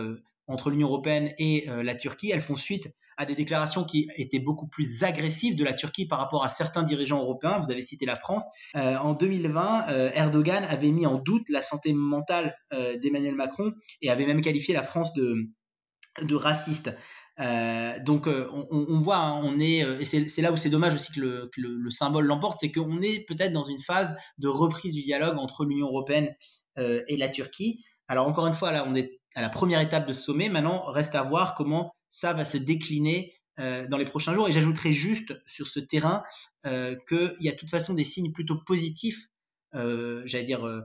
entre 0.46 0.70
l'Union 0.70 0.88
européenne 0.88 1.32
et 1.38 1.66
la 1.66 1.94
Turquie, 1.94 2.30
elles 2.30 2.40
font 2.40 2.56
suite 2.56 2.92
à 3.18 3.26
des 3.26 3.34
déclarations 3.34 3.84
qui 3.84 4.08
étaient 4.16 4.38
beaucoup 4.38 4.68
plus 4.68 5.02
agressives 5.02 5.56
de 5.56 5.64
la 5.64 5.74
Turquie 5.74 6.06
par 6.06 6.20
rapport 6.20 6.44
à 6.44 6.48
certains 6.48 6.84
dirigeants 6.84 7.20
européens. 7.20 7.58
Vous 7.58 7.70
avez 7.70 7.82
cité 7.82 8.06
la 8.06 8.16
France. 8.16 8.46
Euh, 8.76 8.96
en 8.96 9.12
2020, 9.12 9.88
euh, 9.88 10.10
Erdogan 10.14 10.64
avait 10.64 10.92
mis 10.92 11.04
en 11.04 11.16
doute 11.16 11.48
la 11.50 11.60
santé 11.60 11.92
mentale 11.92 12.56
euh, 12.72 12.96
d'Emmanuel 12.96 13.34
Macron 13.34 13.72
et 14.00 14.10
avait 14.10 14.24
même 14.24 14.40
qualifié 14.40 14.72
la 14.72 14.84
France 14.84 15.12
de 15.14 16.34
raciste. 16.34 16.96
Donc 17.38 18.26
on, 18.26 18.98
voit, 18.98 19.18
hein, 19.18 19.40
on 19.44 19.60
est, 19.60 19.78
et 20.00 20.04
c'est 20.04 20.42
là 20.42 20.52
où 20.52 20.56
c'est 20.56 20.70
dommage 20.70 20.94
aussi 20.94 21.12
que 21.12 21.20
le, 21.20 21.50
que 21.54 21.60
le 21.60 21.90
symbole 21.90 22.26
l'emporte, 22.26 22.58
c'est 22.60 22.72
qu'on 22.72 23.00
est 23.00 23.24
peut-être 23.26 23.52
dans 23.52 23.64
une 23.64 23.78
phase 23.78 24.16
de 24.38 24.48
reprise 24.48 24.94
du 24.94 25.02
dialogue 25.02 25.38
entre 25.38 25.64
l'Union 25.64 25.86
européenne 25.86 26.34
et 26.76 27.16
la 27.16 27.28
Turquie. 27.28 27.84
Alors 28.08 28.26
encore 28.26 28.46
une 28.46 28.54
fois, 28.54 28.72
là, 28.72 28.84
on 28.88 28.94
est 28.94 29.20
à 29.34 29.42
la 29.42 29.48
première 29.48 29.80
étape 29.80 30.08
de 30.08 30.12
ce 30.12 30.22
sommet. 30.22 30.48
Maintenant, 30.48 30.84
reste 30.90 31.14
à 31.14 31.22
voir 31.22 31.54
comment 31.54 31.94
ça 32.08 32.32
va 32.32 32.44
se 32.44 32.56
décliner 32.56 33.34
euh, 33.60 33.86
dans 33.88 33.96
les 33.96 34.04
prochains 34.04 34.34
jours. 34.34 34.48
Et 34.48 34.52
j'ajouterai 34.52 34.92
juste 34.92 35.34
sur 35.46 35.66
ce 35.66 35.80
terrain 35.80 36.22
euh, 36.66 36.96
qu'il 37.08 37.36
y 37.40 37.48
a 37.48 37.52
de 37.52 37.56
toute 37.56 37.70
façon 37.70 37.94
des 37.94 38.04
signes 38.04 38.32
plutôt 38.32 38.56
positifs, 38.64 39.28
euh, 39.74 40.22
j'allais 40.26 40.44
dire 40.44 40.84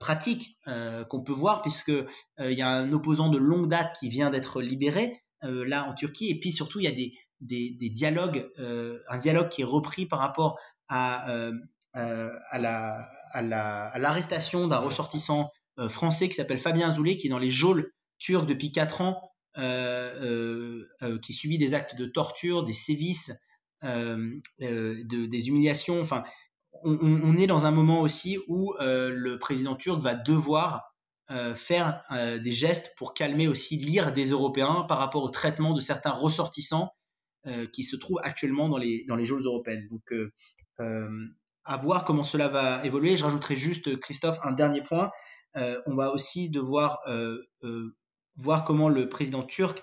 pratiques, 0.00 0.58
qu'on 1.10 1.22
peut 1.22 1.34
voir, 1.34 1.60
puisqu'il 1.60 2.06
il 2.40 2.52
y 2.52 2.62
a 2.62 2.68
un 2.70 2.90
opposant 2.94 3.28
de 3.28 3.36
longue 3.36 3.68
date 3.68 3.94
qui 4.00 4.08
vient 4.08 4.30
d'être 4.30 4.62
libéré 4.62 5.22
là 5.42 5.88
en 5.88 5.94
Turquie. 5.94 6.30
Et 6.30 6.38
puis 6.38 6.52
surtout, 6.52 6.80
il 6.80 6.84
y 6.84 6.88
a 6.88 6.92
des, 6.92 7.12
des, 7.40 7.90
dialogues, 7.90 8.48
un 8.58 9.18
dialogue 9.18 9.48
qui 9.48 9.62
est 9.62 9.66
repris 9.66 10.06
par 10.06 10.18
rapport 10.18 10.58
à, 10.88 11.50
à 11.92 12.58
l'arrestation 13.42 14.66
d'un 14.66 14.78
ressortissant 14.78 15.50
français 15.88 16.28
qui 16.28 16.34
s'appelle 16.34 16.58
Fabien 16.58 16.88
Azoulay, 16.88 17.16
qui 17.16 17.26
est 17.26 17.30
dans 17.30 17.38
les 17.38 17.50
geôles 17.50 17.92
turcs 18.18 18.46
depuis 18.46 18.72
4 18.72 19.00
ans 19.02 19.34
euh, 19.56 20.10
euh, 20.20 20.88
euh, 21.02 21.18
qui 21.20 21.32
subit 21.32 21.58
des 21.58 21.74
actes 21.74 21.94
de 21.94 22.06
torture, 22.06 22.64
des 22.64 22.72
sévices, 22.72 23.32
des 23.82 25.48
humiliations. 25.48 26.00
Enfin, 26.00 26.24
on, 26.82 27.36
est 27.36 27.46
dans 27.46 27.64
un 27.64 27.70
moment 27.70 28.00
aussi 28.00 28.38
où 28.48 28.74
le 28.80 29.36
président 29.36 29.76
turc 29.76 30.00
va 30.00 30.16
devoir 30.16 30.93
faire 31.56 32.02
des 32.42 32.52
gestes 32.52 32.94
pour 32.98 33.14
calmer 33.14 33.48
aussi 33.48 33.76
l'ire 33.76 34.12
des 34.12 34.30
Européens 34.30 34.84
par 34.88 34.98
rapport 34.98 35.22
au 35.22 35.30
traitement 35.30 35.72
de 35.72 35.80
certains 35.80 36.10
ressortissants 36.10 36.90
qui 37.72 37.82
se 37.82 37.96
trouvent 37.96 38.20
actuellement 38.22 38.68
dans 38.68 38.76
les, 38.76 39.04
dans 39.08 39.16
les 39.16 39.24
européennes. 39.24 39.88
Donc, 39.88 40.12
à 41.64 41.76
voir 41.78 42.04
comment 42.04 42.24
cela 42.24 42.48
va 42.48 42.84
évoluer. 42.84 43.16
Je 43.16 43.24
rajouterai 43.24 43.56
juste, 43.56 43.98
Christophe, 44.00 44.38
un 44.42 44.52
dernier 44.52 44.82
point. 44.82 45.10
on 45.54 45.94
va 45.94 46.12
aussi 46.12 46.50
devoir 46.50 47.00
voir 48.36 48.64
comment 48.64 48.88
le 48.88 49.08
président 49.08 49.42
turc 49.42 49.82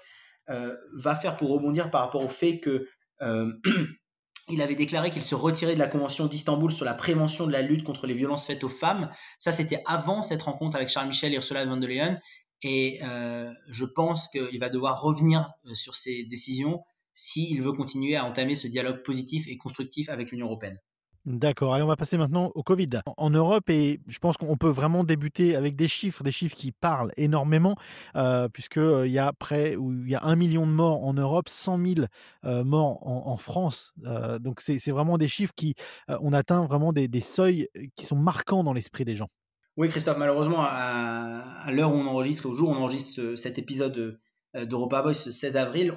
euh, 0.50 0.75
va 0.93 1.15
faire 1.15 1.38
pour 1.38 1.51
rebondir 1.51 1.91
par 1.91 2.01
rapport 2.01 2.24
au 2.24 2.29
fait 2.29 2.60
que 2.60 2.88
euh, 3.21 3.51
il 4.50 4.62
avait 4.62 4.75
déclaré 4.75 5.12
qu'il 5.12 5.24
se 5.24 5.36
retirait 5.36 5.75
de 5.75 5.79
la 5.79 5.88
Convention 5.88 6.25
d'Istanbul 6.25 6.71
sur 6.71 6.86
la 6.86 6.93
prévention 6.93 7.48
de 7.48 7.51
la 7.51 7.62
lutte 7.62 7.83
contre 7.83 8.07
les 8.07 8.13
violences 8.13 8.45
faites 8.45 8.63
aux 8.63 8.69
femmes. 8.69 9.12
Ça, 9.38 9.51
c'était 9.51 9.81
avant 9.86 10.21
cette 10.21 10.41
rencontre 10.41 10.75
avec 10.75 10.89
Charles 10.89 11.07
Michel 11.07 11.33
et 11.33 11.36
Ursula 11.36 11.65
von 11.65 11.77
der 11.77 11.89
Leyen. 11.89 12.19
Et 12.63 13.00
euh, 13.03 13.51
je 13.69 13.86
pense 13.86 14.27
qu'il 14.27 14.60
va 14.60 14.69
devoir 14.69 15.01
revenir 15.01 15.51
sur 15.74 15.95
ses 15.95 16.24
décisions 16.25 16.83
s'il 17.13 17.62
veut 17.62 17.74
continuer 17.74 18.15
à 18.15 18.25
entamer 18.25 18.55
ce 18.55 18.67
dialogue 18.67 19.03
positif 19.03 19.48
et 19.48 19.57
constructif 19.57 20.10
avec 20.10 20.31
l'Union 20.31 20.48
européenne. 20.48 20.77
D'accord. 21.25 21.75
Allez, 21.75 21.83
on 21.83 21.87
va 21.87 21.95
passer 21.95 22.17
maintenant 22.17 22.51
au 22.55 22.63
Covid. 22.63 22.89
En 23.17 23.29
Europe, 23.29 23.69
et 23.69 23.99
je 24.07 24.17
pense 24.17 24.37
qu'on 24.37 24.57
peut 24.57 24.69
vraiment 24.69 25.03
débuter 25.03 25.55
avec 25.55 25.75
des 25.75 25.87
chiffres, 25.87 26.23
des 26.23 26.31
chiffres 26.31 26.55
qui 26.55 26.71
parlent 26.71 27.11
énormément, 27.15 27.75
euh, 28.15 28.49
puisqu'il 28.49 28.81
euh, 28.81 29.07
y 29.07 29.19
a 29.19 29.31
près, 29.31 29.75
ou 29.75 29.91
il 29.91 30.09
y 30.09 30.15
a 30.15 30.23
un 30.23 30.35
million 30.35 30.65
de 30.65 30.71
morts 30.71 31.03
en 31.03 31.13
Europe, 31.13 31.47
100 31.47 31.77
000 31.77 32.07
euh, 32.45 32.63
morts 32.63 33.05
en, 33.05 33.37
France. 33.37 33.93
donc 34.39 34.61
c'est 34.61 34.91
vraiment 34.91 35.17
des 35.17 35.27
chiffres 35.27 35.53
qui, 35.55 35.75
on 36.07 36.33
atteint 36.33 36.65
vraiment 36.65 36.91
des, 36.93 37.21
seuils 37.21 37.67
qui 37.95 38.05
sont 38.05 38.15
marquants 38.15 38.63
dans 38.63 38.73
l'esprit 38.73 39.05
des 39.05 39.15
gens. 39.15 39.29
Oui, 39.77 39.89
Christophe, 39.89 40.17
malheureusement, 40.17 40.59
à, 40.59 41.43
à 41.63 41.71
l'heure 41.71 41.93
où 41.93 41.97
on 41.97 42.07
enregistre, 42.07 42.47
au 42.47 42.55
jour 42.55 42.69
où 42.69 42.73
on 42.73 42.77
enregistre 42.77 43.35
cet 43.35 43.57
épisode 43.57 44.19
d'Europa 44.53 45.01
Voice 45.01 45.13
ce 45.13 45.31
16 45.31 45.55
avril, 45.58 45.93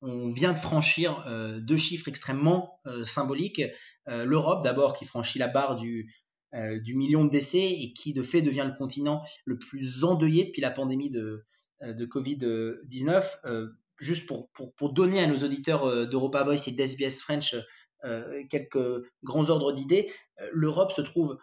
on, 0.00 0.30
vient 0.30 0.52
de 0.52 0.58
franchir 0.58 1.24
euh, 1.26 1.60
deux 1.60 1.76
chiffres 1.76 2.08
extrêmement 2.08 2.80
euh, 2.86 3.04
symboliques. 3.04 3.62
L'Europe, 4.06 4.64
d'abord, 4.64 4.94
qui 4.94 5.04
franchit 5.04 5.38
la 5.38 5.48
barre 5.48 5.76
du, 5.76 6.08
million 6.52 7.24
de 7.24 7.30
décès 7.30 7.70
et 7.70 7.92
qui, 7.92 8.12
de 8.12 8.22
fait, 8.22 8.42
devient 8.42 8.66
le 8.66 8.76
continent 8.76 9.22
le 9.44 9.58
plus 9.58 10.02
endeuillé 10.02 10.44
depuis 10.44 10.60
la 10.60 10.70
pandémie 10.70 11.10
de, 11.10 11.44
de 11.80 12.06
Covid-19. 12.06 13.70
juste 13.98 14.26
pour, 14.26 14.50
pour, 14.50 14.74
pour, 14.74 14.92
donner 14.92 15.20
à 15.20 15.28
nos 15.28 15.38
auditeurs 15.38 16.08
d'Europa 16.08 16.42
Voice 16.42 16.66
et 16.66 16.72
d'SBS 16.72 17.20
French 17.20 17.54
quelques 18.50 19.06
grands 19.22 19.48
ordres 19.50 19.72
d'idées, 19.72 20.10
l'Europe 20.52 20.90
se 20.90 21.02
trouve 21.02 21.38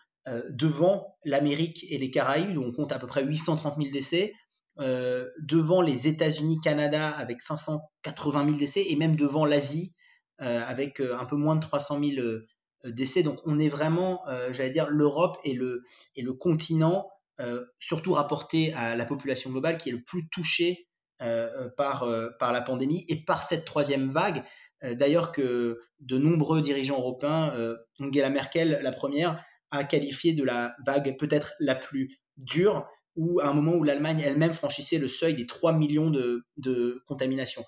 devant 0.50 1.16
l'Amérique 1.24 1.86
et 1.90 1.98
les 1.98 2.12
Caraïbes, 2.12 2.58
où 2.58 2.64
on 2.64 2.74
compte 2.74 2.92
à 2.92 3.00
peu 3.00 3.08
près 3.08 3.24
830 3.24 3.78
000 3.78 3.92
décès, 3.92 4.34
euh, 4.80 5.30
devant 5.42 5.82
les 5.82 6.08
États-Unis, 6.08 6.60
Canada 6.62 7.10
avec 7.10 7.42
580 7.42 8.46
000 8.46 8.58
décès 8.58 8.86
et 8.88 8.96
même 8.96 9.18
devant 9.18 9.46
l'Asie 9.46 9.94
euh, 10.42 10.62
avec 10.66 11.02
euh, 11.02 11.18
un 11.18 11.26
peu 11.26 11.36
moins 11.36 11.56
de 11.56 11.62
300 11.62 12.00
000 12.02 12.38
décès. 12.86 13.24
Donc 13.24 13.40
on 13.46 13.60
est 13.60 13.68
vraiment, 13.68 14.22
j'allais 14.52 14.70
dire, 14.70 14.88
l'Europe 14.90 15.38
et 15.44 15.54
le, 15.54 15.84
continent, 16.40 17.10
surtout 17.78 18.14
rapporté 18.14 18.72
à 18.74 18.96
la 18.96 19.06
population 19.06 19.50
globale, 19.52 19.78
qui 19.78 19.90
est 19.90 19.92
le 19.92 20.02
plus 20.02 20.30
touché 20.30 20.88
par 21.76 22.06
la 22.06 22.62
pandémie 22.62 23.04
et 23.10 23.26
par 23.26 23.44
cette 23.44 23.66
troisième 23.66 24.10
vague. 24.12 24.46
D'ailleurs 24.82 25.34
que 25.34 25.78
de 26.00 26.18
nombreux 26.18 26.62
dirigeants 26.62 27.00
européens, 27.00 27.54
Angela 28.00 28.30
Merkel, 28.30 28.80
la 28.82 28.94
première, 28.94 29.44
a 29.72 29.84
qualifié 29.84 30.32
de 30.32 30.46
la 30.46 30.74
vague 30.86 31.18
peut-être 31.18 31.56
la 31.60 31.76
plus 31.76 32.18
dure 32.38 32.88
ou 33.16 33.40
à 33.40 33.48
un 33.48 33.54
moment 33.54 33.74
où 33.74 33.84
l'Allemagne 33.84 34.22
elle-même 34.22 34.54
franchissait 34.54 34.98
le 34.98 35.08
seuil 35.08 35.34
des 35.34 35.46
3 35.46 35.74
millions 35.74 36.10
de, 36.10 37.04
contaminations. 37.08 37.66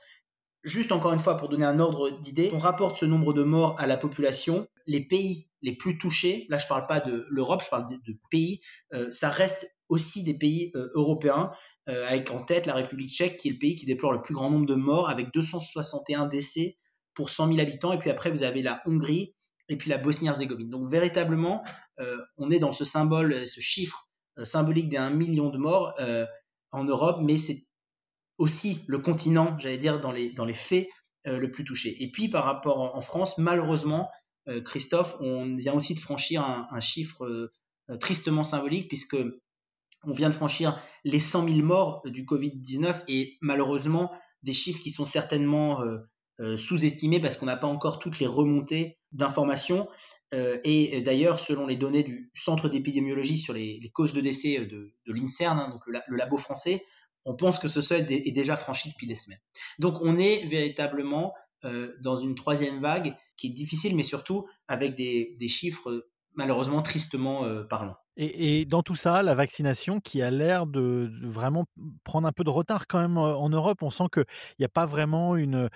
Juste 0.63 0.91
encore 0.91 1.13
une 1.13 1.19
fois, 1.19 1.37
pour 1.37 1.49
donner 1.49 1.65
un 1.65 1.79
ordre 1.79 2.11
d'idée, 2.21 2.51
on 2.53 2.59
rapporte 2.59 2.97
ce 2.97 3.05
nombre 3.05 3.33
de 3.33 3.43
morts 3.43 3.75
à 3.79 3.87
la 3.87 3.97
population. 3.97 4.67
Les 4.85 5.01
pays 5.01 5.49
les 5.63 5.75
plus 5.75 5.97
touchés, 5.97 6.45
là 6.49 6.57
je 6.57 6.65
ne 6.65 6.69
parle 6.69 6.87
pas 6.87 6.99
de 6.99 7.25
l'Europe, 7.29 7.63
je 7.63 7.69
parle 7.69 7.87
de, 7.89 8.17
pays, 8.29 8.61
euh, 8.93 9.11
ça 9.11 9.29
reste 9.29 9.71
aussi 9.89 10.23
des 10.23 10.33
pays 10.33 10.71
euh, 10.75 10.89
européens, 10.93 11.51
euh, 11.89 12.07
avec 12.07 12.31
en 12.31 12.43
tête 12.43 12.65
la 12.65 12.73
République 12.73 13.09
tchèque, 13.09 13.37
qui 13.37 13.49
est 13.49 13.51
le 13.51 13.59
pays 13.59 13.75
qui 13.75 13.85
déplore 13.85 14.11
le 14.11 14.21
plus 14.21 14.33
grand 14.33 14.49
nombre 14.49 14.65
de 14.65 14.75
morts, 14.75 15.09
avec 15.09 15.31
261 15.33 16.27
décès 16.27 16.77
pour 17.13 17.29
100 17.29 17.47
000 17.47 17.59
habitants. 17.59 17.91
Et 17.91 17.99
puis 17.99 18.09
après, 18.09 18.31
vous 18.31 18.43
avez 18.43 18.61
la 18.61 18.81
Hongrie 18.85 19.35
et 19.69 19.77
puis 19.77 19.89
la 19.89 19.97
Bosnie-Herzégovine. 19.97 20.69
Donc 20.69 20.87
véritablement, 20.87 21.63
on 22.37 22.49
est 22.49 22.59
dans 22.59 22.71
ce 22.71 22.83
symbole, 22.83 23.47
ce 23.47 23.59
chiffre 23.59 24.10
symbolique 24.43 24.89
des 24.89 24.97
1 24.97 25.11
million 25.11 25.49
de 25.49 25.57
morts 25.57 25.93
euh, 25.99 26.25
en 26.71 26.83
Europe, 26.83 27.19
mais 27.21 27.37
c'est 27.37 27.65
aussi 28.37 28.79
le 28.87 28.99
continent, 28.99 29.57
j'allais 29.59 29.77
dire, 29.77 29.99
dans 29.99 30.11
les, 30.11 30.53
faits, 30.53 30.87
euh, 31.27 31.37
le 31.37 31.51
plus 31.51 31.63
touché. 31.63 32.01
Et 32.03 32.11
puis 32.11 32.29
par 32.29 32.45
rapport 32.45 32.95
en, 32.95 33.01
France, 33.01 33.37
malheureusement, 33.37 34.09
Christophe, 34.65 35.15
on 35.19 35.55
vient 35.55 35.73
aussi 35.73 35.93
de 35.93 35.99
franchir 35.99 36.43
un, 36.43 36.79
chiffre 36.79 37.51
tristement 37.99 38.43
symbolique, 38.43 38.87
puisque 38.87 39.17
on 40.03 40.13
vient 40.13 40.29
de 40.29 40.33
franchir 40.33 40.81
les 41.03 41.19
100 41.19 41.47
000 41.47 41.59
morts 41.59 42.01
du 42.05 42.25
Covid-19 42.25 43.03
et 43.07 43.37
malheureusement 43.41 44.11
des 44.41 44.53
chiffres 44.53 44.81
qui 44.81 44.89
sont 44.89 45.05
certainement 45.05 45.83
euh, 46.41 46.57
sous-estimé 46.57 47.19
parce 47.19 47.37
qu'on 47.37 47.45
n'a 47.45 47.57
pas 47.57 47.67
encore 47.67 47.99
toutes 47.99 48.19
les 48.19 48.25
remontées 48.25 48.97
d'informations. 49.11 49.89
Euh, 50.33 50.59
et 50.63 51.01
d'ailleurs, 51.01 51.39
selon 51.39 51.67
les 51.67 51.75
données 51.75 52.03
du 52.03 52.31
Centre 52.35 52.69
d'épidémiologie 52.69 53.37
sur 53.37 53.53
les, 53.53 53.91
causes 53.93 54.13
de 54.13 54.21
décès 54.21 54.65
de, 54.65 54.93
l'INSERN, 55.05 55.59
hein, 55.59 55.69
donc 55.69 55.81
le, 55.87 56.15
labo 56.15 56.37
français, 56.37 56.85
on 57.25 57.35
pense 57.35 57.59
que 57.59 57.67
ce 57.67 57.81
seuil 57.81 58.05
est 58.09 58.31
déjà 58.31 58.55
franchi 58.55 58.89
depuis 58.89 59.07
des 59.07 59.15
semaines. 59.15 59.41
Donc 59.79 60.01
on 60.01 60.17
est 60.17 60.47
véritablement 60.47 61.33
euh, 61.65 61.95
dans 62.01 62.15
une 62.15 62.35
troisième 62.35 62.81
vague 62.81 63.15
qui 63.37 63.47
est 63.47 63.51
difficile, 63.51 63.95
mais 63.95 64.03
surtout 64.03 64.47
avec 64.67 64.95
des, 64.95 65.35
chiffres 65.47 66.07
malheureusement 66.33 66.81
tristement 66.81 67.45
parlants. 67.69 67.97
Et, 68.17 68.65
dans 68.65 68.83
tout 68.83 68.95
ça, 68.95 69.23
la 69.23 69.35
vaccination 69.35 69.99
qui 70.01 70.21
a 70.21 70.29
l'air 70.31 70.67
de, 70.67 71.09
vraiment 71.23 71.65
prendre 72.03 72.27
un 72.27 72.31
peu 72.33 72.43
de 72.43 72.49
retard 72.49 72.85
quand 72.87 72.99
même 72.99 73.17
en 73.17 73.49
Europe. 73.49 73.81
On 73.83 73.89
sent 73.89 74.05
qu'il 74.13 74.25
n'y 74.59 74.65
a 74.65 74.69
pas 74.69 74.85
vraiment 74.85 75.37
une, 75.37 75.69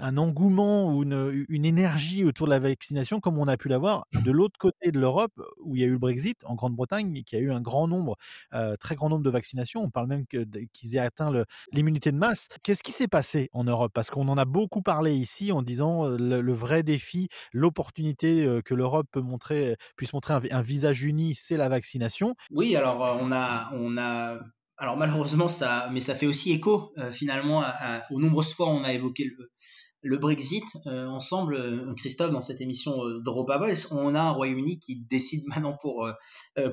un 0.00 0.16
engouement 0.16 0.92
ou 0.92 1.04
une, 1.04 1.46
une, 1.48 1.64
énergie 1.64 2.24
autour 2.24 2.46
de 2.46 2.50
la 2.50 2.58
vaccination 2.58 3.20
comme 3.20 3.38
on 3.38 3.46
a 3.46 3.56
pu 3.56 3.68
l'avoir 3.68 4.06
de 4.12 4.30
l'autre 4.30 4.58
côté 4.58 4.90
de 4.90 4.98
l'Europe 4.98 5.32
où 5.62 5.76
il 5.76 5.82
y 5.82 5.84
a 5.84 5.86
eu 5.86 5.92
le 5.92 5.98
Brexit 5.98 6.42
en 6.44 6.54
Grande-Bretagne 6.54 7.22
qui 7.24 7.36
a 7.36 7.38
eu 7.38 7.52
un 7.52 7.60
grand 7.60 7.86
nombre, 7.86 8.16
très 8.80 8.96
grand 8.96 9.08
nombre 9.08 9.22
de 9.22 9.30
vaccinations. 9.30 9.82
On 9.82 9.90
parle 9.90 10.08
même 10.08 10.26
qu'ils 10.26 10.96
aient 10.96 11.00
atteint 11.00 11.32
l'immunité 11.72 12.10
de 12.10 12.16
masse. 12.16 12.48
Qu'est-ce 12.62 12.82
qui 12.82 12.92
s'est 12.92 13.08
passé 13.08 13.50
en 13.52 13.64
Europe? 13.64 13.92
Parce 13.94 14.10
qu'on 14.10 14.28
en 14.28 14.38
a 14.38 14.44
beaucoup 14.44 14.82
parlé 14.82 15.14
ici 15.14 15.52
en 15.52 15.62
disant 15.62 16.08
le, 16.08 16.52
vrai 16.52 16.82
défi, 16.82 17.28
l'opportunité 17.52 18.60
que 18.64 18.74
l'Europe 18.74 19.18
puisse 19.96 20.12
montrer 20.12 20.32
un, 20.34 20.58
un 20.58 20.62
visage 20.62 21.04
uni, 21.04 21.34
c'est 21.34 21.56
la 21.56 21.67
vaccination. 21.68 22.34
Oui, 22.50 22.76
alors 22.76 23.04
euh, 23.04 23.18
on 23.20 23.32
a, 23.32 23.70
on 23.74 23.96
a, 23.96 24.40
alors 24.76 24.96
malheureusement 24.96 25.48
ça, 25.48 25.88
mais 25.92 26.00
ça 26.00 26.14
fait 26.14 26.26
aussi 26.26 26.52
écho 26.52 26.92
euh, 26.98 27.10
finalement 27.10 27.64
aux 28.10 28.20
nombreuses 28.20 28.52
fois 28.52 28.68
on 28.68 28.84
a 28.84 28.92
évoqué 28.92 29.24
le, 30.02 30.16
Brexit 30.18 30.64
euh, 30.86 31.06
ensemble, 31.06 31.94
Christophe, 31.96 32.30
dans 32.30 32.40
cette 32.40 32.60
émission 32.60 32.96
Voice, 33.24 33.88
on 33.90 34.14
a 34.14 34.20
un 34.20 34.30
Royaume-Uni 34.30 34.78
qui 34.78 35.04
décide 35.08 35.42
maintenant 35.48 35.76
pour, 35.80 36.08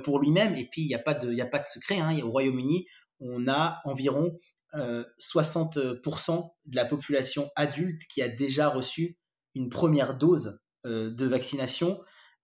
pour 0.03 0.19
lui-même, 0.19 0.55
et 0.55 0.67
puis 0.71 0.83
il 0.83 0.87
n'y 0.87 0.95
a, 0.95 0.99
pas 0.99 1.13
de, 1.13 1.37
a 1.41 1.45
pas 1.45 1.59
de 1.59 1.67
secret, 1.67 1.99
hein, 1.99 2.17
au 2.23 2.29
Royaume-Uni, 2.29 2.85
on 3.19 3.47
a 3.47 3.81
environ 3.83 4.37
60% 4.73 6.49
de 6.65 6.75
la 6.75 6.85
population 6.85 7.49
adulte 7.55 8.01
qui 8.13 8.21
a 8.21 8.29
déjà 8.29 8.69
reçu 8.69 9.17
une 9.55 9.69
première 9.69 10.17
dose 10.17 10.59
de 10.85 11.25
vaccination. 11.25 11.99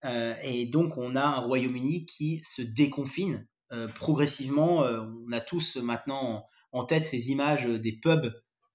Euh, 0.06 0.36
et 0.44 0.66
donc, 0.66 0.98
on 0.98 1.16
a 1.16 1.24
un 1.24 1.40
Royaume-Uni 1.40 2.06
qui 2.06 2.42
se 2.44 2.62
déconfine 2.62 3.48
euh, 3.72 3.88
progressivement. 3.88 4.84
Euh, 4.84 5.02
on 5.28 5.32
a 5.32 5.42
tous 5.42 5.78
maintenant 5.78 6.46
en, 6.72 6.86
tête 6.86 7.04
ces 7.04 7.32
images 7.32 7.66
des 7.66 7.94
pubs 7.94 8.34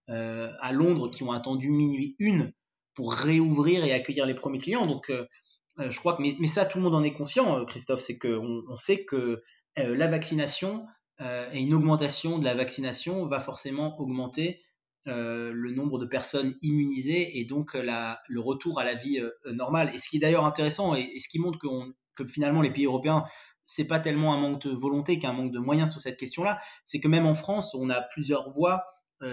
à 0.08 0.72
Londres 0.72 1.10
qui 1.10 1.24
ont 1.24 1.32
attendu 1.32 1.68
minuit 1.68 2.14
une 2.20 2.52
pour 2.94 3.12
réouvrir 3.12 3.84
et 3.84 3.92
accueillir 3.92 4.24
les 4.24 4.34
premiers 4.34 4.60
clients. 4.60 4.86
Donc, 4.86 5.10
je 5.78 5.98
crois 5.98 6.14
que, 6.14 6.22
mais, 6.22 6.46
ça, 6.46 6.64
tout 6.64 6.78
le 6.78 6.84
monde 6.84 6.94
en 6.94 7.02
est 7.02 7.12
conscient, 7.12 7.64
Christophe, 7.64 8.02
c'est 8.02 8.16
qu'on 8.16 8.62
on 8.68 8.76
sait 8.76 9.04
que 9.04 9.42
la 9.76 10.06
vaccination 10.06 10.86
et 11.18 11.58
une 11.58 11.74
augmentation 11.74 12.38
de 12.38 12.44
la 12.44 12.54
vaccination 12.54 13.26
va 13.26 13.40
forcément 13.40 13.98
augmenter 13.98 14.62
euh, 15.08 15.52
le 15.54 15.70
nombre 15.70 16.00
de 16.00 16.04
personnes 16.04 16.56
immunisées 16.62 17.38
et 17.38 17.44
donc 17.44 17.76
euh, 17.76 17.82
le 18.28 18.40
retour 18.40 18.80
à 18.80 18.84
la 18.84 18.96
vie 18.96 19.20
euh, 19.20 19.30
normale. 19.52 19.88
Et 19.94 20.00
ce 20.00 20.08
qui 20.08 20.16
est 20.16 20.20
d'ailleurs 20.20 20.44
intéressant 20.44 20.96
et, 20.96 21.20
ce 21.20 21.28
qui 21.28 21.38
montre 21.38 21.60
que 21.60 22.26
finalement 22.26 22.60
les 22.60 22.72
pays 22.72 22.86
européens, 22.86 23.24
c'est 23.62 23.86
pas 23.86 24.00
tellement 24.00 24.34
un 24.34 24.40
manque 24.40 24.66
de 24.66 24.72
volonté 24.72 25.20
qu'un 25.20 25.32
manque 25.32 25.52
de 25.52 25.60
moyens 25.60 25.92
sur 25.92 26.00
cette 26.00 26.16
question-là, 26.16 26.58
c'est 26.86 26.98
que 26.98 27.06
même 27.06 27.26
en 27.26 27.36
France, 27.36 27.72
on 27.74 27.88
a 27.88 28.00
plusieurs 28.00 28.50
voix 28.50 28.84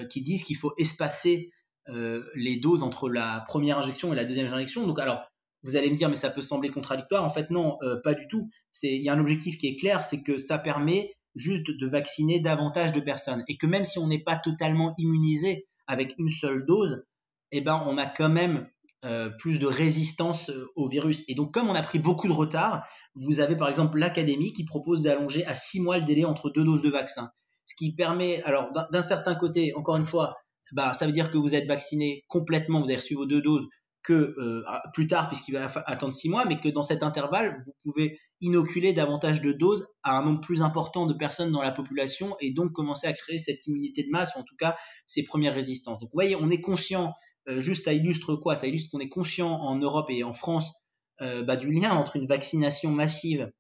qui 0.10 0.22
disent 0.22 0.44
qu'il 0.44 0.56
faut 0.56 0.74
espacer 0.78 1.52
les 1.88 2.58
doses 2.58 2.82
entre 2.82 3.10
la 3.10 3.44
première 3.48 3.78
injection 3.78 4.12
et 4.12 4.16
la 4.16 4.26
deuxième 4.26 4.52
injection. 4.52 4.88
Donc 4.88 4.98
alors, 4.98 5.24
vous 5.62 5.76
allez 5.76 5.92
me 5.92 5.96
dire, 5.96 6.10
mais 6.10 6.16
ça 6.16 6.32
peut 6.32 6.42
sembler 6.42 6.70
contradictoire. 6.70 7.24
En 7.24 7.30
fait, 7.30 7.52
non, 7.52 7.78
pas 8.04 8.16
du 8.16 8.28
tout. 8.28 8.50
Il 8.82 9.04
y 9.04 9.10
a 9.10 9.14
un 9.14 9.20
objectif 9.20 9.58
qui 9.58 9.68
est 9.68 9.76
clair, 9.76 10.04
c'est 10.04 10.24
que 10.24 10.40
ça 10.40 10.58
permet 10.58 11.14
juste 11.36 11.70
de 11.70 11.88
vacciner 11.88 12.40
davantage 12.40 12.94
de 12.94 13.00
personnes. 13.00 13.44
Et 13.48 13.58
que 13.58 13.68
même 13.68 13.86
si 13.86 14.00
on 14.00 14.08
n'est 14.08 14.24
pas 14.24 14.38
totalement 14.38 14.94
immunisé 14.98 15.68
avec 15.88 16.16
une 16.18 16.30
seule 16.30 16.66
dose, 16.66 17.04
eh 17.52 17.62
ben, 17.62 17.84
on 17.88 17.98
a 17.98 18.06
quand 18.06 18.30
même 18.30 18.68
euh, 19.06 19.30
plus 19.30 19.60
de 19.60 19.68
résistance 19.68 20.50
euh, 20.50 20.72
au 20.76 20.88
virus. 20.88 21.24
Et 21.28 21.36
donc, 21.36 21.54
comme 21.54 21.70
on 21.70 21.76
a 21.76 21.84
pris 21.84 22.00
beaucoup 22.00 22.28
de 22.28 22.34
retard, 22.34 22.88
vous 23.16 23.42
avez 23.42 23.56
par 23.56 23.68
exemple 23.68 24.00
l'Académie 24.00 24.54
qui 24.54 24.64
propose 24.66 25.04
d'allonger 25.04 25.46
à 25.46 25.56
six 25.56 25.82
mois 25.82 25.98
le 25.98 26.06
délai 26.06 26.26
entre 26.26 26.50
deux 26.50 26.64
doses 26.64 26.82
de 26.82 26.90
vaccin. 26.90 27.30
Ce 27.66 27.76
qui 27.76 27.96
permet, 27.96 28.42
alors 28.44 28.72
d'un 28.92 29.02
certain 29.02 29.36
côté, 29.36 29.74
encore 29.76 29.98
une 29.98 30.06
fois, 30.06 30.36
bah, 30.72 30.94
ça 30.94 31.06
veut 31.06 31.12
dire 31.12 31.30
que 31.30 31.38
vous 31.38 31.54
êtes 31.56 31.68
vacciné 31.68 32.24
complètement, 32.28 32.80
vous 32.80 32.88
avez 32.88 32.96
reçu 32.96 33.16
vos 33.16 33.26
deux 33.26 33.42
doses, 33.42 33.68
que 34.04 34.34
euh, 34.38 34.64
plus 34.94 35.08
tard, 35.08 35.30
puisqu'il 35.30 35.54
va 35.54 35.72
attendre 35.86 36.14
six 36.14 36.30
mois, 36.30 36.46
mais 36.46 36.60
que 36.60 36.70
dans 36.70 36.84
cet 36.84 37.04
intervalle, 37.04 37.62
vous 37.66 37.74
pouvez 37.84 38.20
inoculer 38.44 38.94
davantage 38.94 39.42
de 39.42 39.52
doses 39.52 39.88
à 40.04 40.20
un 40.20 40.24
nombre 40.24 40.42
plus 40.42 40.62
important 40.62 41.06
de 41.06 41.14
personnes 41.14 41.52
dans 41.52 41.62
la 41.62 41.72
population 41.72 42.36
et 42.40 42.52
donc 42.52 42.72
commencer 42.74 43.08
à 43.08 43.14
créer 43.14 43.40
cette 43.40 43.66
immunité 43.68 44.04
de 44.04 44.10
masse, 44.10 44.36
ou 44.36 44.40
en 44.40 44.44
tout 44.44 44.56
cas 44.58 44.76
ces 45.06 45.24
premières 45.24 45.54
résistances. 45.54 46.00
Donc 46.00 46.10
vous 46.10 46.18
voyez, 46.18 46.36
on 46.36 46.50
est 46.50 46.62
conscient, 46.62 47.14
euh, 47.48 47.62
juste 47.62 47.86
ça 47.86 47.94
illustre 47.94 48.36
quoi? 48.36 48.56
Ça 48.56 48.68
illustre 48.68 48.92
qu'on 48.92 49.00
est 49.00 49.10
conscient 49.10 49.50
en 49.50 49.78
Europe 49.78 50.10
et 50.10 50.24
en 50.24 50.34
France 50.34 50.74
euh, 51.22 51.44
bah, 51.44 51.56
du 51.56 51.72
lien 51.72 51.94
entre 51.94 52.18
une 52.18 52.28
vaccination 52.28 52.92
massive 52.92 53.52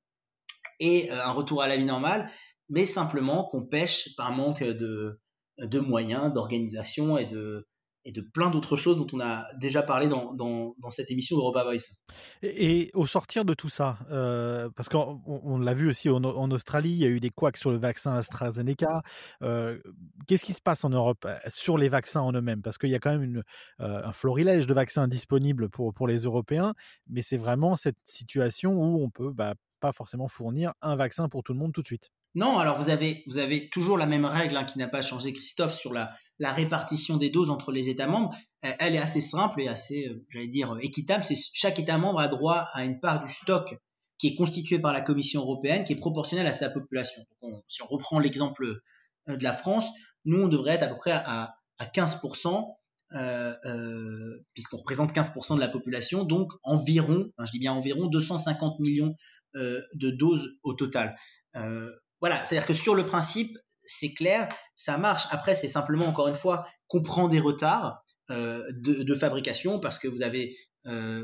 et 0.79 1.09
un 1.09 1.31
retour 1.31 1.61
à 1.61 1.67
la 1.67 1.77
vie 1.77 1.85
normale, 1.85 2.29
mais 2.69 2.85
simplement 2.85 3.45
qu'on 3.45 3.65
pêche 3.65 4.15
par 4.17 4.31
manque 4.33 4.63
de, 4.63 5.19
de 5.59 5.79
moyens, 5.79 6.33
d'organisation 6.33 7.17
et 7.17 7.25
de, 7.25 7.65
et 8.05 8.11
de 8.11 8.21
plein 8.21 8.49
d'autres 8.49 8.75
choses 8.75 8.97
dont 8.97 9.07
on 9.13 9.19
a 9.19 9.45
déjà 9.59 9.81
parlé 9.81 10.07
dans, 10.07 10.75
cette 10.89 11.09
émission 11.09 11.37
d'Europa 11.37 11.63
Voice. 11.63 11.95
Et, 12.41 12.91
au 12.93 13.05
sortir 13.05 13.45
de 13.45 13.53
tout 13.53 13.69
ça, 13.69 13.97
euh, 14.11 14.69
parce 14.75 14.89
qu'on 14.89 15.57
l'a 15.57 15.73
vu 15.73 15.87
aussi 15.87 16.09
en, 16.09 16.51
Australie, 16.51 16.91
il 16.91 16.97
y 16.97 17.05
a 17.05 17.07
eu 17.07 17.19
des 17.19 17.29
couacs 17.29 17.57
sur 17.57 17.71
le 17.71 17.77
vaccin 17.77 18.13
AstraZeneca. 18.13 19.01
Euh, 19.41 19.79
qu'est-ce 20.27 20.43
qui 20.43 20.53
se 20.53 20.61
passe 20.61 20.83
en 20.83 20.89
Europe 20.89 21.25
euh, 21.25 21.37
sur 21.47 21.77
les 21.77 21.89
vaccins 21.89 22.21
en 22.21 22.33
eux-mêmes? 22.33 22.61
Parce 22.61 22.77
qu'il 22.77 22.89
y 22.89 22.95
a 22.95 22.99
quand 22.99 23.17
même 23.17 23.43
un 23.79 24.11
florilège 24.11 24.67
de 24.67 24.73
vaccins 24.73 25.07
disponibles 25.07 25.69
pour, 25.69 26.07
les 26.07 26.19
Européens, 26.23 26.73
mais 27.07 27.21
c'est 27.21 27.37
vraiment 27.37 27.75
cette 27.75 27.97
situation 28.03 28.73
où 28.73 29.01
on 29.01 29.09
peut 29.09 29.31
bah, 29.31 29.53
pas 29.79 29.93
forcément 29.93 30.27
fournir 30.27 30.73
un 30.81 30.95
vaccin 30.95 31.29
pour 31.29 31.43
tout 31.43 31.53
le 31.53 31.59
monde 31.59 31.73
tout 31.73 31.81
de 31.81 31.87
suite. 31.87 32.11
Non, 32.35 32.57
alors 32.57 32.77
vous 32.81 32.89
avez, 32.89 33.23
vous 33.27 33.37
avez 33.37 33.69
toujours 33.69 33.97
la 33.97 34.07
même 34.07 34.25
règle 34.25 34.57
hein, 34.57 34.63
qui 34.63 34.79
n'a 34.79 34.87
pas 34.87 35.01
changé, 35.01 35.33
Christophe, 35.33 35.73
sur 35.73 35.93
la, 35.93 36.11
la, 36.39 36.51
répartition 36.51 37.17
des 37.17 37.29
doses 37.29 37.51
entre 37.51 37.71
les 37.71 37.89
États 37.89 38.07
membres. 38.07 38.35
Elle 38.61 38.95
est 38.95 38.99
assez 38.99 39.21
simple 39.21 39.61
et 39.61 39.67
assez, 39.67 40.07
euh, 40.07 40.25
j'allais 40.29 40.47
dire, 40.47 40.75
équitable. 40.81 41.23
C'est 41.23 41.37
chaque 41.53 41.77
État 41.77 41.97
membre 41.97 42.19
a 42.19 42.27
droit 42.27 42.69
à 42.73 42.85
une 42.85 42.99
part 42.99 43.23
du 43.23 43.31
stock 43.31 43.75
qui 44.17 44.29
est 44.29 44.35
constitué 44.35 44.79
par 44.79 44.93
la 44.93 45.01
Commission 45.01 45.41
européenne, 45.41 45.83
qui 45.83 45.93
est 45.93 45.97
proportionnelle 45.97 46.47
à 46.47 46.53
sa 46.53 46.69
population. 46.69 47.21
si 47.67 47.83
on 47.83 47.87
reprend 47.87 48.19
l'exemple 48.19 48.81
euh, 49.29 49.35
de 49.35 49.43
la 49.43 49.53
France, 49.53 49.87
nous, 50.25 50.41
on 50.41 50.47
devrait 50.47 50.73
être 50.73 50.83
à 50.83 50.87
peu 50.87 50.95
près 50.95 51.11
à, 51.11 51.55
à 51.77 51.85
15%, 51.85 52.75
euh, 53.15 53.53
euh, 53.65 54.43
puisqu'on 54.53 54.77
représente 54.77 55.13
15% 55.13 55.55
de 55.55 55.59
la 55.59 55.67
population, 55.67 56.23
donc 56.23 56.51
environ, 56.63 57.29
je 57.43 57.51
dis 57.51 57.59
bien 57.59 57.73
environ 57.73 58.07
250 58.07 58.79
millions 58.79 59.15
euh, 59.55 59.81
de 59.93 60.09
doses 60.09 60.57
au 60.63 60.73
total. 60.73 61.15
Euh, 61.55 61.91
voilà, 62.23 62.45
c'est-à-dire 62.45 62.65
que 62.65 62.73
sur 62.73 62.95
le 62.95 63.05
principe, 63.05 63.59
c'est 63.83 64.13
clair, 64.13 64.47
ça 64.77 64.97
marche. 64.97 65.25
Après, 65.29 65.55
c'est 65.55 65.67
simplement, 65.67 66.05
encore 66.05 66.29
une 66.29 66.35
fois, 66.35 66.65
qu'on 66.87 67.01
prend 67.01 67.27
des 67.27 67.41
retards 67.41 68.01
euh, 68.29 68.63
de, 68.71 69.13
fabrication 69.13 69.77
parce 69.77 69.99
que 69.99 70.07
vous 70.07 70.21
avez 70.21 70.55
euh, 70.85 71.21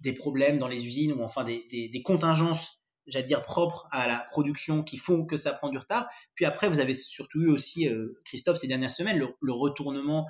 des 0.00 0.12
problèmes 0.12 0.58
dans 0.58 0.66
les 0.66 0.88
usines 0.88 1.12
ou 1.12 1.22
enfin 1.22 1.44
des, 1.44 2.02
contingences, 2.04 2.80
j'allais 3.06 3.26
dire, 3.26 3.44
propres 3.44 3.86
à 3.92 4.08
la 4.08 4.26
production 4.32 4.82
qui 4.82 4.96
font 4.96 5.24
que 5.24 5.36
ça 5.36 5.52
prend 5.52 5.68
du 5.68 5.78
retard. 5.78 6.08
Puis 6.34 6.46
après, 6.46 6.68
vous 6.68 6.80
avez 6.80 6.94
surtout 6.94 7.42
eu 7.42 7.48
aussi, 7.48 7.88
euh, 7.88 8.20
Christophe, 8.24 8.56
ces 8.56 8.66
dernières 8.66 8.90
semaines, 8.90 9.18
le, 9.18 9.52
retournement 9.52 10.26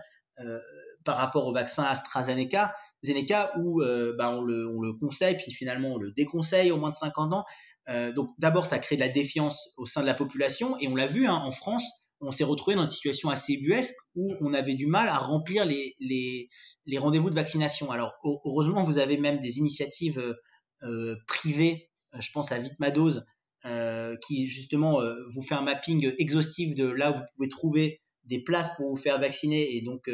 par 1.05 1.17
rapport 1.17 1.47
au 1.47 1.53
vaccin 1.53 1.85
AstraZeneca, 1.85 2.75
Zeneca, 3.03 3.53
où 3.59 3.83
bah, 4.19 4.33
on, 4.33 4.43
le, 4.43 4.69
on 4.69 4.81
le 4.81 4.93
conseille, 4.93 5.37
puis 5.37 5.51
finalement 5.53 5.95
on 5.95 5.99
le 5.99 6.13
déconseille 6.13 6.71
au 6.71 6.79
moins 6.79 6.91
de 6.91 6.95
50 6.95 7.33
ans. 7.33 7.45
Euh, 7.91 8.13
donc 8.13 8.31
d'abord, 8.39 8.67
ça 8.67 8.79
crée 8.79 8.97
de 8.97 9.01
la 9.01 9.09
défiance 9.09 9.75
au 9.77 9.85
sein 9.85 10.01
de 10.01 10.07
la 10.07 10.15
population 10.15 10.79
et 10.79 10.89
on 10.89 10.95
l'a 10.95 11.07
vu 11.07 11.27
hein, 11.27 11.35
en 11.35 11.53
France, 11.53 11.85
on 12.21 12.31
s'est 12.31 12.45
retrouvé 12.45 12.77
dans 12.77 12.83
une 12.83 12.89
situation 12.89 13.31
assez 13.31 13.57
buesque 13.57 13.97
où 14.15 14.35
on 14.41 14.55
avait 14.55 14.75
du 14.75 14.87
mal 14.87 15.09
à 15.09 15.19
remplir 15.19 15.65
les, 15.65 16.49
rendez-vous 16.99 17.31
de 17.31 17.35
vaccination. 17.35 17.91
Alors 17.91 18.13
heureusement, 18.25 18.85
vous 18.85 18.99
avez 18.99 19.17
même 19.17 19.39
des 19.39 19.59
initiatives 19.59 20.19
euh, 20.19 20.35
euh, 20.83 21.17
privées, 21.27 21.91
je 22.19 22.31
pense 22.33 22.53
à 22.53 22.59
Vitmadose, 22.59 23.25
qui 24.27 24.49
justement 24.49 25.01
vous 25.33 25.43
fait 25.43 25.55
un 25.55 25.63
mapping 25.63 26.13
exhaustif 26.19 26.75
de 26.75 26.87
là 26.87 27.11
où 27.11 27.15
vous 27.15 27.27
pouvez 27.37 27.49
trouver 27.49 28.01
des 28.25 28.43
places 28.43 28.75
pour 28.77 28.89
vous 28.89 28.97
faire 28.97 29.21
vacciner 29.21 29.77
et 29.77 29.83
donc 29.83 30.11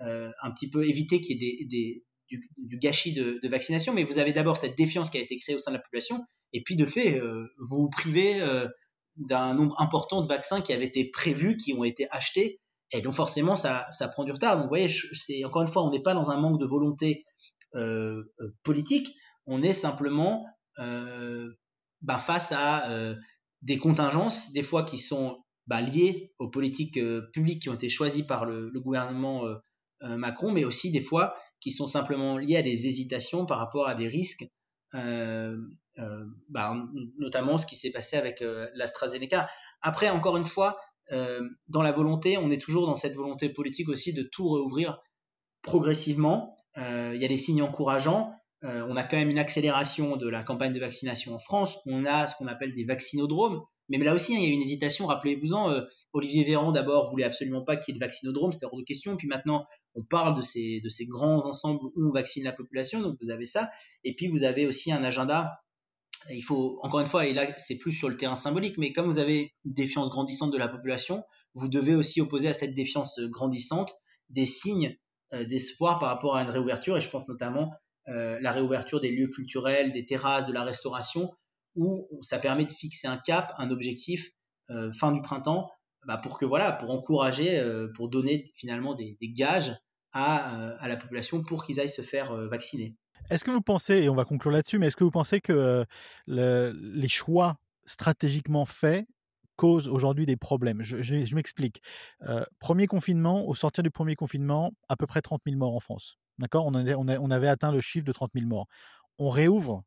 un 0.00 0.50
petit 0.52 0.70
peu 0.70 0.84
éviter 0.84 1.20
qu'il 1.20 1.42
y 1.42 1.46
ait 1.46 1.64
des, 1.66 2.05
du, 2.28 2.78
gâchis 2.78 3.14
de, 3.14 3.48
vaccination. 3.48 3.92
Mais 3.94 4.04
vous 4.04 4.18
avez 4.18 4.32
d'abord 4.32 4.56
cette 4.56 4.76
défiance 4.76 5.10
qui 5.10 5.18
a 5.18 5.20
été 5.20 5.36
créée 5.36 5.54
au 5.54 5.58
sein 5.58 5.70
de 5.70 5.76
la 5.76 5.82
population 5.82 6.24
et 6.52 6.62
puis, 6.62 6.76
de 6.76 6.86
fait, 6.86 7.18
euh, 7.18 7.52
vous 7.58 7.82
vous 7.82 7.90
privez 7.90 8.40
euh, 8.40 8.66
d'un 9.16 9.54
nombre 9.54 9.78
important 9.80 10.20
de 10.20 10.26
vaccins 10.26 10.60
qui 10.60 10.72
avaient 10.72 10.86
été 10.86 11.10
prévus, 11.10 11.56
qui 11.56 11.74
ont 11.74 11.84
été 11.84 12.06
achetés. 12.10 12.60
Et 12.92 13.02
donc, 13.02 13.14
forcément, 13.14 13.56
ça, 13.56 13.86
ça 13.90 14.08
prend 14.08 14.24
du 14.24 14.32
retard. 14.32 14.56
Donc, 14.56 14.64
vous 14.64 14.68
voyez, 14.70 14.88
c'est, 14.88 15.44
encore 15.44 15.62
une 15.62 15.68
fois, 15.68 15.82
on 15.82 15.90
n'est 15.90 16.02
pas 16.02 16.14
dans 16.14 16.30
un 16.30 16.38
manque 16.38 16.60
de 16.60 16.66
volonté 16.66 17.24
euh, 17.74 18.22
politique. 18.62 19.14
On 19.46 19.62
est 19.62 19.72
simplement 19.72 20.46
bah, 20.78 22.18
face 22.18 22.52
à 22.52 23.14
des 23.62 23.78
contingences, 23.78 24.52
des 24.52 24.62
fois 24.62 24.82
qui 24.82 24.98
sont 24.98 25.42
bah, 25.66 25.80
liées 25.80 26.32
aux 26.38 26.48
politiques 26.48 26.98
publiques 27.32 27.62
qui 27.62 27.68
ont 27.68 27.74
été 27.74 27.88
choisies 27.88 28.26
par 28.26 28.44
le 28.44 28.80
gouvernement 28.80 29.44
Macron, 30.00 30.52
mais 30.52 30.64
aussi 30.64 30.90
des 30.90 31.00
fois 31.00 31.36
qui 31.66 31.72
sont 31.72 31.88
simplement 31.88 32.38
liées 32.38 32.58
à 32.58 32.62
des 32.62 32.86
hésitations 32.86 33.44
par 33.44 33.58
rapport 33.58 33.88
à 33.88 33.96
des 33.96 34.06
risques 34.06 34.44
bah, 34.92 36.76
notamment 37.18 37.58
ce 37.58 37.66
qui 37.66 37.74
s'est 37.74 37.90
passé 37.90 38.16
avec 38.16 38.40
l'AstraZeneca. 38.76 39.50
Après, 39.80 40.08
encore 40.08 40.36
une 40.36 40.46
fois, 40.46 40.78
dans 41.10 41.82
la 41.82 41.90
volonté, 41.90 42.38
on 42.38 42.50
est 42.50 42.62
toujours 42.62 42.86
dans 42.86 42.94
cette 42.94 43.16
volonté 43.16 43.48
politique 43.48 43.88
aussi 43.88 44.12
de 44.12 44.22
tout 44.22 44.46
rouvrir 44.46 45.02
progressivement. 45.62 46.56
Il 46.76 47.16
y 47.16 47.24
a 47.24 47.28
des 47.28 47.36
signes 47.36 47.62
encourageants. 47.62 48.32
on 48.62 48.96
a 48.96 49.02
quand 49.02 49.16
même 49.16 49.30
une 49.30 49.40
accélération 49.40 50.16
de 50.16 50.28
la 50.28 50.44
campagne 50.44 50.72
de 50.72 50.78
vaccination 50.78 51.34
en 51.34 51.40
France. 51.40 51.78
On 51.84 52.04
a 52.04 52.28
ce 52.28 52.36
qu'on 52.36 52.46
appelle 52.46 52.74
des 52.74 52.84
vaccinodromes. 52.84 53.60
Mais 53.88 53.98
là 53.98 54.14
aussi, 54.14 54.34
hein, 54.34 54.38
il 54.40 54.48
y 54.48 54.50
a 54.50 54.54
une 54.54 54.62
hésitation. 54.62 55.06
Rappelez-vous-en, 55.06 55.70
euh, 55.70 55.82
Olivier 56.12 56.44
Véran 56.44 56.72
d'abord 56.72 57.10
voulait 57.10 57.24
absolument 57.24 57.62
pas 57.62 57.76
qu'il 57.76 57.94
y 57.94 57.96
ait 57.96 58.00
de 58.00 58.04
vaccinodrome, 58.04 58.52
c'était 58.52 58.66
hors 58.66 58.76
de 58.76 58.82
question. 58.82 59.16
Puis 59.16 59.28
maintenant, 59.28 59.66
on 59.96 60.04
parle 60.04 60.36
de 60.36 60.42
ces, 60.42 61.06
grands 61.08 61.44
ensembles 61.46 61.80
où 61.82 61.92
on 61.96 62.12
vaccine 62.12 62.44
la 62.44 62.52
population, 62.52 63.00
donc 63.00 63.16
vous 63.20 63.30
avez 63.30 63.46
ça. 63.46 63.70
Et 64.04 64.14
puis 64.14 64.28
vous 64.28 64.44
avez 64.44 64.66
aussi 64.66 64.92
un 64.92 65.02
agenda. 65.02 65.60
Il 66.30 66.42
faut, 66.42 66.78
encore 66.82 67.00
une 67.00 67.06
fois, 67.06 67.26
et 67.26 67.32
là 67.32 67.46
c'est 67.56 67.78
plus 67.78 67.92
sur 67.92 68.08
le 68.08 68.16
terrain 68.16 68.36
symbolique, 68.36 68.78
mais 68.78 68.92
comme 68.92 69.06
vous 69.06 69.18
avez 69.18 69.54
une 69.64 69.72
défiance 69.72 70.10
grandissante 70.10 70.52
de 70.52 70.58
la 70.58 70.68
population, 70.68 71.24
vous 71.54 71.68
devez 71.68 71.94
aussi 71.94 72.20
opposer 72.20 72.48
à 72.48 72.52
cette 72.52 72.74
défiance 72.74 73.18
grandissante 73.20 73.92
des 74.28 74.46
signes 74.46 74.96
euh, 75.32 75.44
d'espoir 75.44 75.98
par 75.98 76.10
rapport 76.10 76.36
à 76.36 76.42
une 76.42 76.50
réouverture. 76.50 76.96
Et 76.96 77.00
je 77.00 77.08
pense 77.08 77.28
notamment 77.28 77.72
euh, 78.08 78.38
la 78.40 78.52
réouverture 78.52 79.00
des 79.00 79.10
lieux 79.10 79.28
culturels, 79.28 79.92
des 79.92 80.04
terrasses, 80.04 80.46
de 80.46 80.52
la 80.52 80.62
restauration, 80.62 81.32
où 81.74 82.08
ça 82.22 82.38
permet 82.38 82.64
de 82.64 82.72
fixer 82.72 83.06
un 83.06 83.18
cap, 83.18 83.52
un 83.58 83.70
objectif 83.70 84.30
euh, 84.70 84.92
fin 84.92 85.12
du 85.12 85.22
printemps, 85.22 85.70
bah, 86.06 86.16
pour 86.16 86.38
que 86.38 86.44
voilà, 86.44 86.72
pour 86.72 86.90
encourager, 86.90 87.58
euh, 87.58 87.88
pour 87.92 88.08
donner 88.08 88.44
finalement 88.54 88.94
des, 88.94 89.16
gages 89.22 89.76
à, 90.12 90.54
euh, 90.54 90.76
à, 90.78 90.88
la 90.88 90.96
population 90.96 91.42
pour 91.42 91.64
qu'ils 91.64 91.80
aillent 91.80 91.88
se 91.88 92.02
faire 92.02 92.34
vacciner. 92.48 92.96
Est-ce 93.28 93.44
que 93.44 93.50
vous 93.50 93.60
pensez, 93.60 93.94
et 93.94 94.08
on 94.08 94.14
va 94.14 94.24
conclure 94.24 94.52
là-dessus, 94.52 94.78
mais 94.78 94.86
est-ce 94.86 94.96
que 94.96 95.04
vous 95.04 95.10
pensez 95.10 95.40
que 95.40 95.84
les 96.26 97.08
choix 97.08 97.58
stratégiquement 97.84 98.64
faits 98.64 99.06
causent 99.56 99.88
aujourd'hui 99.88 100.26
des 100.26 100.36
problèmes? 100.36 100.82
Je, 100.82 101.02
je, 101.02 101.34
m'explique. 101.34 101.82
premier 102.60 102.86
confinement, 102.86 103.46
au 103.48 103.54
sortir 103.54 103.82
du 103.82 103.90
premier 103.90 104.14
confinement, 104.14 104.72
à 104.88 104.96
peu 104.96 105.06
près 105.06 105.22
30 105.22 105.42
000 105.44 105.58
morts 105.58 105.74
en 105.74 105.80
France. 105.80 106.18
D'accord? 106.38 106.66
On, 106.66 106.74
on, 106.74 107.08
on, 107.08 107.30
avait 107.30 107.48
atteint 107.48 107.72
le 107.72 107.80
chiffre 107.80 108.04
de 108.04 108.12
30 108.12 108.30
000 108.34 108.46
morts. 108.46 108.68
On 109.18 109.28
réouvre 109.28 109.82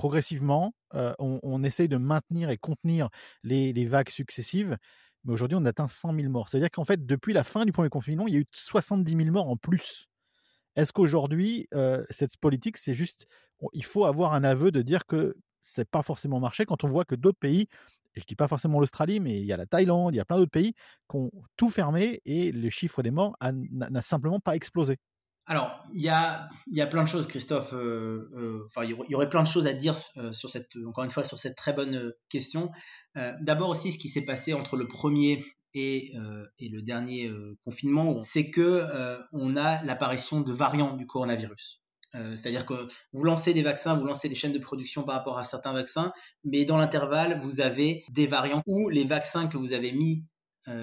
progressivement, 0.00 0.72
on, 0.94 1.62
essaye 1.62 1.86
de 1.86 1.98
maintenir 1.98 2.48
et 2.48 2.56
contenir 2.56 3.10
les, 3.42 3.86
vagues 3.86 4.08
successives. 4.08 4.78
Mais 5.24 5.32
aujourd'hui, 5.32 5.56
on 5.60 5.64
atteint 5.64 5.88
100 5.88 6.14
000 6.14 6.30
morts. 6.30 6.48
C'est-à-dire 6.48 6.70
qu'en 6.70 6.84
fait, 6.84 7.04
depuis 7.04 7.32
la 7.32 7.44
fin 7.44 7.64
du 7.64 7.72
premier 7.72 7.90
confinement, 7.90 8.26
il 8.26 8.34
y 8.34 8.36
a 8.36 8.40
eu 8.40 8.46
70 8.52 9.16
000 9.16 9.30
morts 9.30 9.48
en 9.48 9.56
plus. 9.56 10.06
Est-ce 10.76 10.92
qu'aujourd'hui, 10.92 11.68
cette 12.10 12.36
politique, 12.38 12.78
c'est 12.78 12.94
juste, 12.94 13.26
il 13.72 13.84
faut 13.84 14.04
avoir 14.06 14.34
un 14.34 14.44
aveu 14.44 14.70
de 14.70 14.82
dire 14.82 15.06
que 15.06 15.36
c'est 15.60 15.88
pas 15.88 16.02
forcément 16.02 16.40
marché 16.40 16.64
quand 16.64 16.84
on 16.84 16.88
voit 16.88 17.04
que 17.04 17.14
d'autres 17.14 17.38
pays, 17.38 17.66
je 18.14 18.24
dis 18.24 18.34
pas 18.34 18.48
forcément 18.48 18.80
l'Australie, 18.80 19.20
mais 19.20 19.38
il 19.40 19.44
y 19.44 19.52
a 19.52 19.56
la 19.56 19.66
Thaïlande, 19.66 20.14
il 20.14 20.16
y 20.16 20.20
a 20.20 20.24
plein 20.24 20.38
d'autres 20.38 20.50
pays 20.50 20.72
qui 21.10 21.16
ont 21.16 21.30
tout 21.56 21.68
fermé 21.68 22.22
et 22.24 22.50
le 22.50 22.70
chiffre 22.70 23.02
des 23.02 23.10
morts 23.10 23.36
n'a 23.42 24.02
simplement 24.02 24.40
pas 24.40 24.56
explosé. 24.56 24.96
Alors, 25.50 25.82
il 25.92 26.00
y 26.00 26.08
a, 26.08 26.48
y 26.70 26.80
a 26.80 26.86
plein 26.86 27.02
de 27.02 27.08
choses, 27.08 27.26
Christophe. 27.26 27.72
Euh, 27.72 28.30
euh, 28.36 28.64
enfin, 28.66 28.84
il 28.84 28.96
y 29.08 29.14
aurait 29.16 29.28
plein 29.28 29.42
de 29.42 29.48
choses 29.48 29.66
à 29.66 29.72
dire 29.72 30.00
euh, 30.16 30.32
sur 30.32 30.48
cette, 30.48 30.68
encore 30.86 31.02
une 31.02 31.10
fois, 31.10 31.24
sur 31.24 31.40
cette 31.40 31.56
très 31.56 31.72
bonne 31.72 32.12
question. 32.28 32.70
D'abord 33.16 33.70
aussi, 33.70 33.90
ce 33.90 33.98
qui 33.98 34.06
s'est 34.06 34.24
passé 34.24 34.54
entre 34.54 34.76
le 34.76 34.86
premier 34.86 35.44
et, 35.74 36.12
et 36.60 36.68
le 36.68 36.80
dernier 36.80 37.28
confinement, 37.64 38.22
c'est 38.22 38.50
que 38.50 38.86
on 39.32 39.56
a 39.56 39.82
l'apparition 39.82 40.40
de 40.40 40.52
variants 40.52 40.96
du 40.96 41.06
coronavirus. 41.06 41.82
C'est-à-dire 42.12 42.64
que 42.64 42.86
vous 43.12 43.24
lancez 43.24 43.52
des 43.52 43.62
vaccins, 43.62 43.96
vous 43.96 44.04
lancez 44.04 44.28
des 44.28 44.36
chaînes 44.36 44.52
de 44.52 44.60
production 44.60 45.02
par 45.02 45.16
rapport 45.16 45.38
à 45.38 45.42
certains 45.42 45.72
vaccins, 45.72 46.12
mais 46.44 46.64
dans 46.64 46.76
l'intervalle, 46.76 47.40
vous 47.42 47.60
avez 47.60 48.04
des 48.10 48.28
variants 48.28 48.62
où 48.66 48.88
les 48.88 49.02
vaccins 49.02 49.48
que 49.48 49.56
vous 49.58 49.72
avez 49.72 49.90
mis 49.90 50.24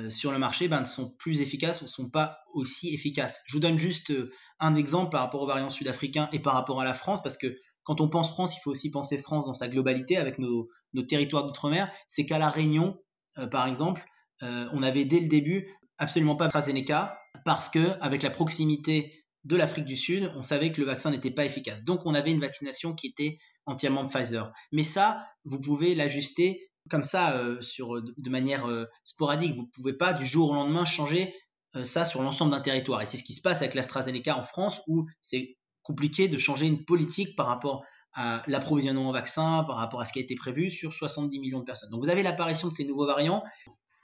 sur 0.10 0.34
le 0.34 0.40
marché 0.40 0.68
ben, 0.68 0.82
ne 0.82 0.86
sont 0.86 1.16
plus 1.16 1.40
efficaces 1.40 1.82
ou 1.82 1.86
ne 1.86 1.90
sont 1.90 2.10
pas 2.10 2.40
aussi 2.54 2.94
efficaces. 2.94 3.40
Je 3.46 3.54
vous 3.54 3.62
donne 3.62 3.80
juste 3.80 4.12
un 4.60 4.76
exemple 4.76 5.12
par 5.12 5.22
rapport 5.22 5.42
aux 5.42 5.48
variants 5.48 5.70
sud-africains 5.70 6.30
et 6.32 6.40
par 6.40 6.54
rapport 6.54 6.82
à 6.82 6.86
la 6.86 6.94
France, 6.94 7.22
parce 7.22 7.38
que 7.38 7.58
quand 7.88 8.02
on 8.02 8.10
pense 8.10 8.32
France, 8.32 8.54
il 8.58 8.60
faut 8.60 8.72
aussi 8.72 8.92
penser 8.92 9.18
France 9.18 9.46
dans 9.46 9.54
sa 9.54 9.70
globalité 9.70 10.18
avec 10.18 10.40
nos, 10.40 10.70
territoires 11.08 11.46
d'outre-mer. 11.46 11.90
C'est 12.06 12.26
qu'à 12.26 12.38
La 12.38 12.50
Réunion, 12.50 13.00
euh, 13.38 13.48
par 13.48 13.66
exemple, 13.66 14.04
euh, 14.44 14.68
on 14.74 14.84
avait 14.84 15.06
dès 15.06 15.22
le 15.22 15.30
début 15.30 15.74
absolument 15.98 16.36
pas 16.36 16.48
AstraZeneca 16.48 17.18
parce 17.46 17.70
que 17.70 17.98
avec 18.02 18.24
la 18.24 18.30
proximité 18.30 19.24
de 19.46 19.56
l'Afrique 19.56 19.86
du 19.86 19.96
Sud, 19.96 20.30
on 20.36 20.42
savait 20.42 20.74
que 20.74 20.82
le 20.82 20.88
vaccin 20.88 21.12
n'était 21.12 21.32
pas 21.32 21.46
efficace. 21.46 21.86
Donc 21.86 22.02
on 22.06 22.14
avait 22.14 22.32
une 22.32 22.42
vaccination 22.42 22.94
qui 22.94 23.08
était 23.08 23.38
entièrement 23.66 24.06
Pfizer. 24.06 24.52
Mais 24.74 24.84
ça, 24.84 25.26
vous 25.46 25.62
pouvez 25.62 25.96
l'ajuster 25.96 26.70
comme 26.90 27.04
ça 27.04 27.38
euh, 27.38 27.62
sur 27.62 28.02
de 28.02 28.30
manière 28.30 28.66
sporadique. 29.06 29.56
Vous 29.56 29.62
ne 29.62 29.72
pouvez 29.74 29.94
pas 29.94 30.12
du 30.12 30.26
jour 30.26 30.52
au 30.52 30.56
lendemain 30.56 30.84
changer 30.84 31.34
ça 31.84 32.06
sur 32.06 32.22
l'ensemble 32.22 32.52
d'un 32.52 32.62
territoire. 32.62 33.02
Et 33.02 33.06
c'est 33.06 33.18
ce 33.18 33.24
qui 33.24 33.34
se 33.34 33.42
passe 33.42 33.62
avec 33.62 33.74
l'AstraZeneca 33.74 34.38
en 34.38 34.44
France, 34.44 34.82
où 34.88 35.06
c'est 35.22 35.58
compliqué 35.84 36.28
de 36.28 36.38
changer 36.38 36.66
une 36.66 36.86
politique 36.86 37.36
par 37.36 37.48
rapport 37.48 37.84
à 38.14 38.44
l'approvisionnement 38.48 39.10
en 39.10 39.12
vaccins, 39.12 39.64
par 39.66 39.78
rapport 39.78 40.02
à 40.02 40.06
ce 40.06 40.14
qui 40.14 40.20
a 40.20 40.22
été 40.22 40.36
prévu 40.36 40.72
sur 40.72 40.94
70 40.94 41.40
millions 41.40 41.60
de 41.60 41.66
personnes. 41.66 41.92
Donc 41.92 42.04
vous 42.04 42.10
avez 42.10 42.24
l'apparition 42.24 42.68
de 42.68 42.74
ces 42.74 42.86
nouveaux 42.86 43.06
variants. 43.06 43.44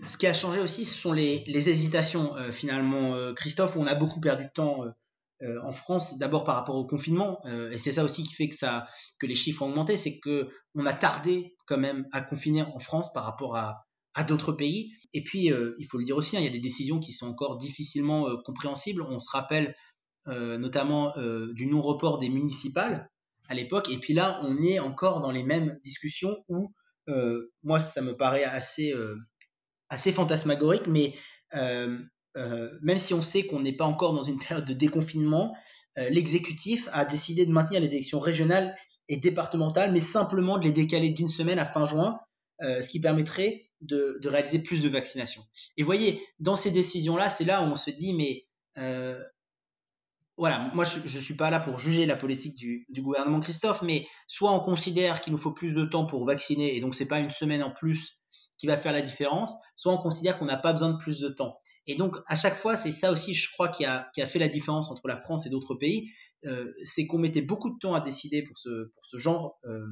Ce 0.05 0.17
qui 0.17 0.27
a 0.27 0.33
changé 0.33 0.59
aussi, 0.59 0.85
ce 0.85 0.95
sont 0.95 1.13
les, 1.13 1.43
hésitations, 1.47 2.35
euh, 2.35 2.51
finalement, 2.51 3.15
euh, 3.15 3.33
Christophe, 3.33 3.75
où 3.75 3.79
on 3.79 3.87
a 3.87 3.95
beaucoup 3.95 4.19
perdu 4.19 4.45
de 4.45 4.51
temps 4.53 4.83
en 5.61 5.73
France, 5.73 6.17
d'abord 6.19 6.45
par 6.45 6.55
rapport 6.55 6.75
au 6.75 6.85
confinement, 6.85 7.41
et 7.69 7.77
c'est 7.77 7.91
ça 7.91 8.05
aussi 8.05 8.23
qui 8.23 8.33
fait 8.33 8.47
que, 8.47 8.55
ça, 8.55 8.87
que 9.19 9.25
les 9.25 9.35
chiffres 9.35 9.61
ont 9.63 9.67
augmenté, 9.67 9.97
c'est 9.97 10.17
qu'on 10.21 10.85
a 10.85 10.93
tardé 10.93 11.57
quand 11.65 11.77
même 11.77 12.07
à 12.13 12.21
confiner 12.21 12.61
en 12.61 12.79
France 12.79 13.11
par 13.11 13.25
rapport 13.25 13.57
à, 13.57 13.83
à 14.13 14.23
d'autres 14.23 14.51
pays. 14.51 14.93
Et 15.13 15.23
puis, 15.23 15.51
euh, 15.51 15.75
il 15.77 15.85
faut 15.85 15.97
le 15.97 16.03
dire 16.03 16.17
aussi, 16.17 16.35
hein, 16.37 16.39
il 16.39 16.45
y 16.45 16.49
a 16.49 16.51
des 16.51 16.59
décisions 16.59 16.99
qui 16.99 17.13
sont 17.13 17.27
encore 17.27 17.57
difficilement 17.57 18.27
euh, 18.27 18.37
compréhensibles. 18.43 19.01
On 19.03 19.19
se 19.19 19.29
rappelle 19.31 19.75
euh, 20.27 20.57
notamment 20.57 21.13
du 21.53 21.65
non-report 21.67 22.19
des 22.19 22.29
municipales 22.29 23.09
à 23.49 23.55
l'époque. 23.55 23.89
Et 23.91 23.97
puis 23.97 24.13
là, 24.13 24.39
on 24.43 24.61
est 24.63 24.79
encore 24.79 25.19
dans 25.19 25.31
les 25.31 25.43
mêmes 25.43 25.79
discussions 25.83 26.37
où, 26.47 26.73
moi, 27.63 27.79
ça 27.79 28.01
me 28.01 28.15
paraît 28.15 28.45
assez, 28.45 28.93
assez 29.89 30.13
fantasmagorique, 30.13 30.87
mais 30.87 31.13
même 31.53 32.97
si 32.97 33.13
on 33.13 33.21
sait 33.21 33.45
qu'on 33.45 33.59
n'est 33.59 33.75
pas 33.75 33.83
encore 33.83 34.13
dans 34.13 34.23
une 34.23 34.39
période 34.39 34.65
de 34.65 34.73
déconfinement, 34.73 35.53
l'exécutif 35.97 36.87
a 36.93 37.03
décidé 37.03 37.45
de 37.45 37.51
maintenir 37.51 37.81
les 37.81 37.91
élections 37.91 38.19
régionales 38.19 38.75
et 39.09 39.17
départementales, 39.17 39.91
mais 39.91 39.99
simplement 39.99 40.57
de 40.57 40.63
les 40.63 40.71
décaler 40.71 41.09
d'une 41.09 41.27
semaine 41.27 41.59
à 41.59 41.65
fin 41.65 41.83
juin, 41.83 42.17
ce 42.61 42.87
qui 42.87 43.01
permettrait 43.01 43.72
de, 43.85 44.27
réaliser 44.27 44.59
plus 44.59 44.81
de 44.81 44.89
vaccinations. 44.89 45.43
Et 45.77 45.83
voyez, 45.83 46.25
dans 46.39 46.55
ces 46.55 46.71
décisions-là, 46.71 47.29
c'est 47.29 47.45
là 47.45 47.61
où 47.61 47.65
on 47.65 47.75
se 47.75 47.91
dit, 47.91 48.13
mais 48.13 48.45
euh, 48.77 49.19
voilà, 50.37 50.71
moi 50.73 50.83
je 50.83 50.99
ne 50.99 51.21
suis 51.21 51.35
pas 51.35 51.51
là 51.51 51.59
pour 51.59 51.77
juger 51.77 52.05
la 52.05 52.15
politique 52.15 52.55
du, 52.55 52.87
gouvernement 52.89 53.39
Christophe, 53.39 53.83
mais 53.83 54.07
soit 54.27 54.51
on 54.51 54.59
considère 54.59 55.21
qu'il 55.21 55.31
nous 55.31 55.39
faut 55.39 55.51
plus 55.51 55.73
de 55.73 55.85
temps 55.85 56.05
pour 56.05 56.25
vacciner, 56.25 56.75
et 56.75 56.81
donc 56.81 56.95
c'est 56.95 57.07
pas 57.07 57.19
une 57.19 57.29
semaine 57.29 57.61
en 57.61 57.71
plus 57.71 58.19
qui 58.57 58.65
va 58.65 58.77
faire 58.77 58.93
la 58.93 59.03
différence, 59.03 59.55
soit 59.75 59.93
on 59.93 59.97
considère 59.97 60.39
qu'on 60.39 60.45
n'a 60.45 60.57
pas 60.57 60.71
besoin 60.73 60.89
de 60.89 60.97
plus 60.97 61.19
de 61.19 61.29
temps. 61.29 61.59
Et 61.85 61.95
donc 61.95 62.17
à 62.27 62.35
chaque 62.35 62.55
fois, 62.55 62.75
c'est 62.75 62.91
ça 62.91 63.11
aussi, 63.11 63.35
je 63.35 63.51
crois, 63.51 63.69
qui 63.69 63.85
a, 63.85 64.09
fait 64.15 64.39
la 64.39 64.47
différence 64.47 64.89
entre 64.89 65.07
la 65.07 65.17
France 65.17 65.45
et 65.45 65.51
d'autres 65.51 65.75
pays, 65.75 66.09
euh, 66.45 66.71
c'est 66.83 67.05
qu'on 67.05 67.19
mettait 67.19 67.43
beaucoup 67.43 67.69
de 67.69 67.77
temps 67.79 67.93
à 67.93 68.01
décider 68.01 68.41
pour 68.41 68.57
ce, 68.57 68.89
genre 69.17 69.59
euh, 69.65 69.85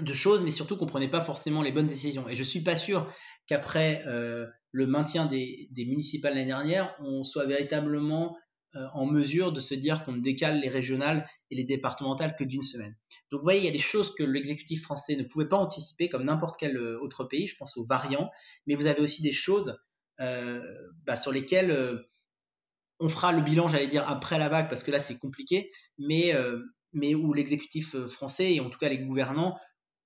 de 0.00 0.14
choses, 0.14 0.44
mais 0.44 0.50
surtout 0.50 0.76
qu'on 0.76 0.86
prenait 0.86 1.08
pas 1.08 1.20
forcément 1.20 1.62
les 1.62 1.72
bonnes 1.72 1.86
décisions. 1.86 2.28
Et 2.28 2.36
je 2.36 2.42
suis 2.42 2.60
pas 2.60 2.76
sûr 2.76 3.12
qu'après 3.46 4.02
euh, 4.06 4.46
le 4.72 4.86
maintien 4.86 5.26
des, 5.26 5.68
municipales 5.76 6.34
l'année 6.34 6.46
dernière, 6.46 6.94
on 7.00 7.22
soit 7.22 7.46
véritablement 7.46 8.36
euh, 8.74 8.86
en 8.92 9.06
mesure 9.06 9.52
de 9.52 9.60
se 9.60 9.74
dire 9.74 10.04
qu'on 10.04 10.16
décale 10.16 10.60
les 10.60 10.68
régionales 10.68 11.28
et 11.50 11.54
les 11.54 11.64
départementales 11.64 12.34
que 12.36 12.44
d'une 12.44 12.62
semaine. 12.62 12.96
Donc 13.30 13.40
vous 13.40 13.44
voyez, 13.44 13.60
il 13.60 13.64
y 13.64 13.68
a 13.68 13.72
des 13.72 13.78
choses 13.78 14.14
que 14.14 14.24
l'exécutif 14.24 14.82
français 14.82 15.16
ne 15.16 15.22
pouvait 15.22 15.48
pas 15.48 15.56
anticiper 15.56 16.08
comme 16.08 16.24
n'importe 16.24 16.56
quel 16.58 16.76
euh, 16.76 16.98
autre 17.00 17.24
pays, 17.24 17.46
je 17.46 17.56
pense 17.56 17.76
aux 17.76 17.84
variants, 17.84 18.30
mais 18.66 18.74
vous 18.74 18.86
avez 18.86 19.00
aussi 19.00 19.22
des 19.22 19.32
choses 19.32 19.78
bah, 20.16 21.16
sur 21.16 21.32
lesquelles 21.32 21.76
on 23.00 23.08
fera 23.08 23.32
le 23.32 23.42
bilan, 23.42 23.66
j'allais 23.66 23.88
dire, 23.88 24.08
après 24.08 24.38
la 24.38 24.48
vague, 24.48 24.68
parce 24.68 24.84
que 24.84 24.92
là 24.92 25.00
c'est 25.00 25.18
compliqué, 25.18 25.72
mais 25.98 26.32
où 27.16 27.32
l'exécutif 27.32 27.96
français, 28.06 28.54
et 28.54 28.60
en 28.60 28.70
tout 28.70 28.78
cas 28.78 28.88
les 28.88 28.98
gouvernants, 28.98 29.58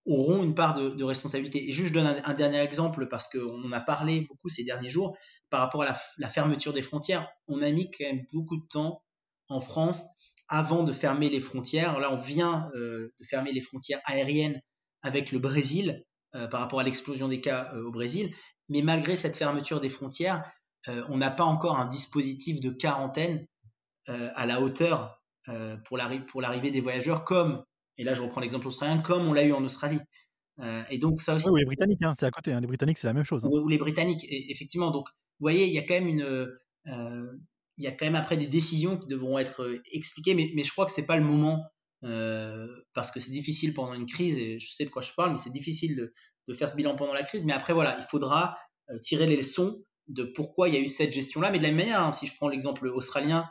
auront 0.09 0.43
une 0.43 0.55
part 0.55 0.75
de, 0.75 1.05
responsabilité. 1.05 1.69
Et 1.69 1.73
juste, 1.73 1.89
je 1.89 1.95
donne 1.95 2.21
un, 2.25 2.35
dernier 2.35 2.61
exemple 2.61 3.07
parce 3.09 3.29
qu'on 3.29 3.71
a 3.73 3.81
parlé 3.81 4.23
beaucoup 4.23 4.49
ces 4.49 4.65
derniers 4.65 4.89
jours 4.89 5.17
par 5.51 5.61
rapport 5.61 5.83
à 5.83 5.97
la, 6.19 6.29
fermeture 6.29 6.73
des 6.73 6.83
frontières. 6.83 7.29
On 7.47 7.63
a 7.63 7.71
mis 7.71 7.91
quand 7.91 8.05
même 8.05 8.25
beaucoup 8.33 8.57
de 8.57 8.67
temps 8.67 9.03
en 9.49 9.61
France 9.61 10.05
avant 10.49 10.83
de 10.83 10.93
fermer 10.93 11.29
les 11.29 11.41
frontières. 11.41 11.99
Là, 12.01 12.13
on 12.13 12.17
vient 12.17 12.71
euh, 12.75 13.13
de 13.19 13.25
fermer 13.25 13.53
les 13.53 13.61
frontières 13.61 14.01
aériennes 14.05 14.61
avec 15.03 15.31
le 15.31 15.39
Brésil 15.39 16.05
euh, 16.35 16.47
par 16.49 16.61
rapport 16.61 16.81
à 16.81 16.85
l'explosion 16.85 17.29
des 17.29 17.41
cas 17.41 17.71
euh, 17.75 17.85
au 17.85 17.91
Brésil. 17.91 18.35
Mais 18.69 18.83
malgré 18.83 19.15
cette 19.15 19.37
fermeture 19.37 19.81
des 19.81 19.91
frontières, 19.91 20.51
on 20.87 21.19
n'a 21.19 21.31
pas 21.31 21.45
encore 21.45 21.79
un 21.79 21.87
dispositif 21.87 22.61
de 22.61 22.71
quarantaine 22.71 23.47
à 24.07 24.47
la 24.47 24.63
hauteur 24.63 25.21
pour 25.85 25.99
l'arrivée 25.99 26.71
des 26.71 26.81
voyageurs 26.81 27.25
comme 27.25 27.63
et 27.99 28.05
là 28.05 28.15
je 28.15 28.23
reprends 28.23 28.41
l'exemple 28.41 28.67
australien, 28.67 28.99
comme 28.99 29.27
on 29.27 29.33
l'a 29.33 29.45
eu 29.45 29.53
en 29.53 29.65
Australie. 29.65 30.01
et 30.91 30.99
donc 30.99 31.21
ça 31.21 31.35
aussi. 31.35 31.47
Oui, 31.51 31.61
les 31.61 31.67
Britanniques, 31.67 32.03
hein, 32.03 32.15
c'est 32.19 32.27
à 32.27 32.31
côté. 32.31 32.53
Hein. 32.53 32.61
Les 32.61 32.67
Britanniques, 32.67 32.99
c'est 32.99 33.07
la 33.07 33.13
même 33.13 33.25
chose. 33.25 33.45
Hein. 33.45 33.49
Ou, 33.51 33.69
les 33.69 33.79
Britanniques, 33.79 34.27
effectivement. 34.29 34.91
Donc, 34.91 35.09
vous 35.09 35.45
voyez, 35.45 35.67
il 35.67 35.73
y 35.73 35.79
a 35.79 35.83
quand 35.83 35.95
même 35.95 36.09
une, 36.09 36.49
il 37.77 37.85
y 37.85 37.87
a 37.87 37.93
quand 37.93 38.07
même 38.07 38.17
après 38.17 38.37
des 38.37 38.47
décisions 38.47 38.97
qui 38.97 39.09
devront 39.09 39.39
être 39.39 39.81
expliquées, 39.93 40.35
mais, 40.35 40.51
mais 40.55 40.65
je 40.65 40.73
crois 40.73 40.87
que 40.87 40.93
c'est 40.93 41.03
pas 41.03 41.17
le 41.17 41.25
moment 41.25 41.65
parce 42.95 43.11
que 43.11 43.21
c'est 43.21 43.33
difficile 43.33 43.75
pendant 43.75 43.95
une 43.95 44.07
crise, 44.07 44.39
et 44.39 44.59
je 44.59 44.73
sais 44.73 44.85
de 44.85 44.91
quoi 44.91 45.03
je 45.03 45.13
parle, 45.17 45.33
mais 45.33 45.37
c'est 45.37 45.53
difficile 45.53 45.97
de, 45.97 46.13
de, 46.49 46.55
faire 46.55 46.71
ce 46.71 46.77
bilan 46.77 46.97
pendant 46.97 47.13
la 47.13 47.23
crise. 47.23 47.45
Mais 47.45 47.53
après, 47.53 47.73
voilà, 47.73 47.97
il 47.99 48.05
faudra 48.05 48.57
tirer 49.03 49.27
les 49.27 49.37
leçons 49.37 49.83
de 50.09 50.25
pourquoi 50.25 50.69
il 50.69 50.75
y 50.75 50.79
a 50.79 50.81
eu 50.81 50.89
cette 50.89 51.13
gestion-là. 51.13 51.51
Mais 51.51 51.59
de 51.59 51.63
la 51.63 51.69
même 51.71 51.79
manière, 51.79 52.03
hein, 52.03 52.13
si 52.13 52.27
je 52.27 52.35
prends 52.35 52.49
l'exemple 52.49 52.89
australien, 52.89 53.41
euh, 53.41 53.49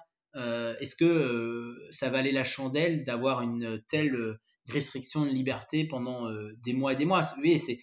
est-ce 0.79 0.95
que 0.95 1.05
euh, 1.05 1.87
ça 1.91 2.09
valait 2.09 2.31
la 2.31 2.43
chandelle 2.43 3.03
d'avoir 3.03 3.41
une 3.41 3.81
telle 3.87 4.15
euh, 4.15 4.39
restriction 4.69 5.25
de 5.25 5.29
liberté 5.29 5.85
pendant 5.85 6.29
des 6.63 6.73
mois 6.73 6.93
et 6.93 6.95
des 6.95 7.05
mois? 7.05 7.21
Vous 7.21 7.41
voyez, 7.41 7.57
c'est 7.57 7.79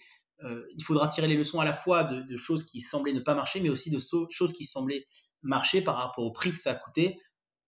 il 0.77 0.83
faudra 0.83 1.07
tirer 1.07 1.27
les 1.27 1.37
leçons 1.37 1.59
à 1.59 1.65
la 1.65 1.73
fois 1.73 2.03
de, 2.03 2.35
choses 2.35 2.63
qui 2.65 2.81
semblaient 2.81 3.13
ne 3.13 3.21
pas 3.21 3.33
marcher, 3.33 3.61
mais 3.61 3.69
aussi 3.69 3.89
de 3.89 3.97
choses 4.29 4.53
qui 4.53 4.65
semblaient 4.65 5.05
marcher 5.41 5.81
par 5.81 5.95
rapport 5.95 6.25
au 6.25 6.31
prix 6.31 6.51
que 6.51 6.59
ça 6.59 6.71
a 6.71 6.75
coûté, 6.75 7.19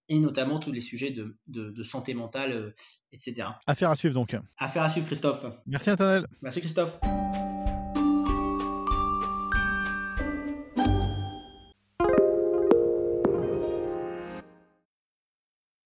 et 0.10 0.20
notamment 0.20 0.60
tous 0.60 0.72
les 0.72 0.82
sujets 0.82 1.10
de, 1.10 1.36
de 1.48 1.84
santé 1.84 2.14
mentale, 2.14 2.76
etc. 3.12 3.48
Affaire 3.66 3.90
à 3.90 3.96
suivre 3.96 4.14
donc. 4.14 4.36
Affaire 4.58 4.84
à 4.84 4.90
suivre, 4.90 5.08
Christophe. 5.08 5.46
Merci 5.66 5.90
Nathanaël. 5.90 6.28
Merci 6.44 6.60
Christophe. 6.60 7.00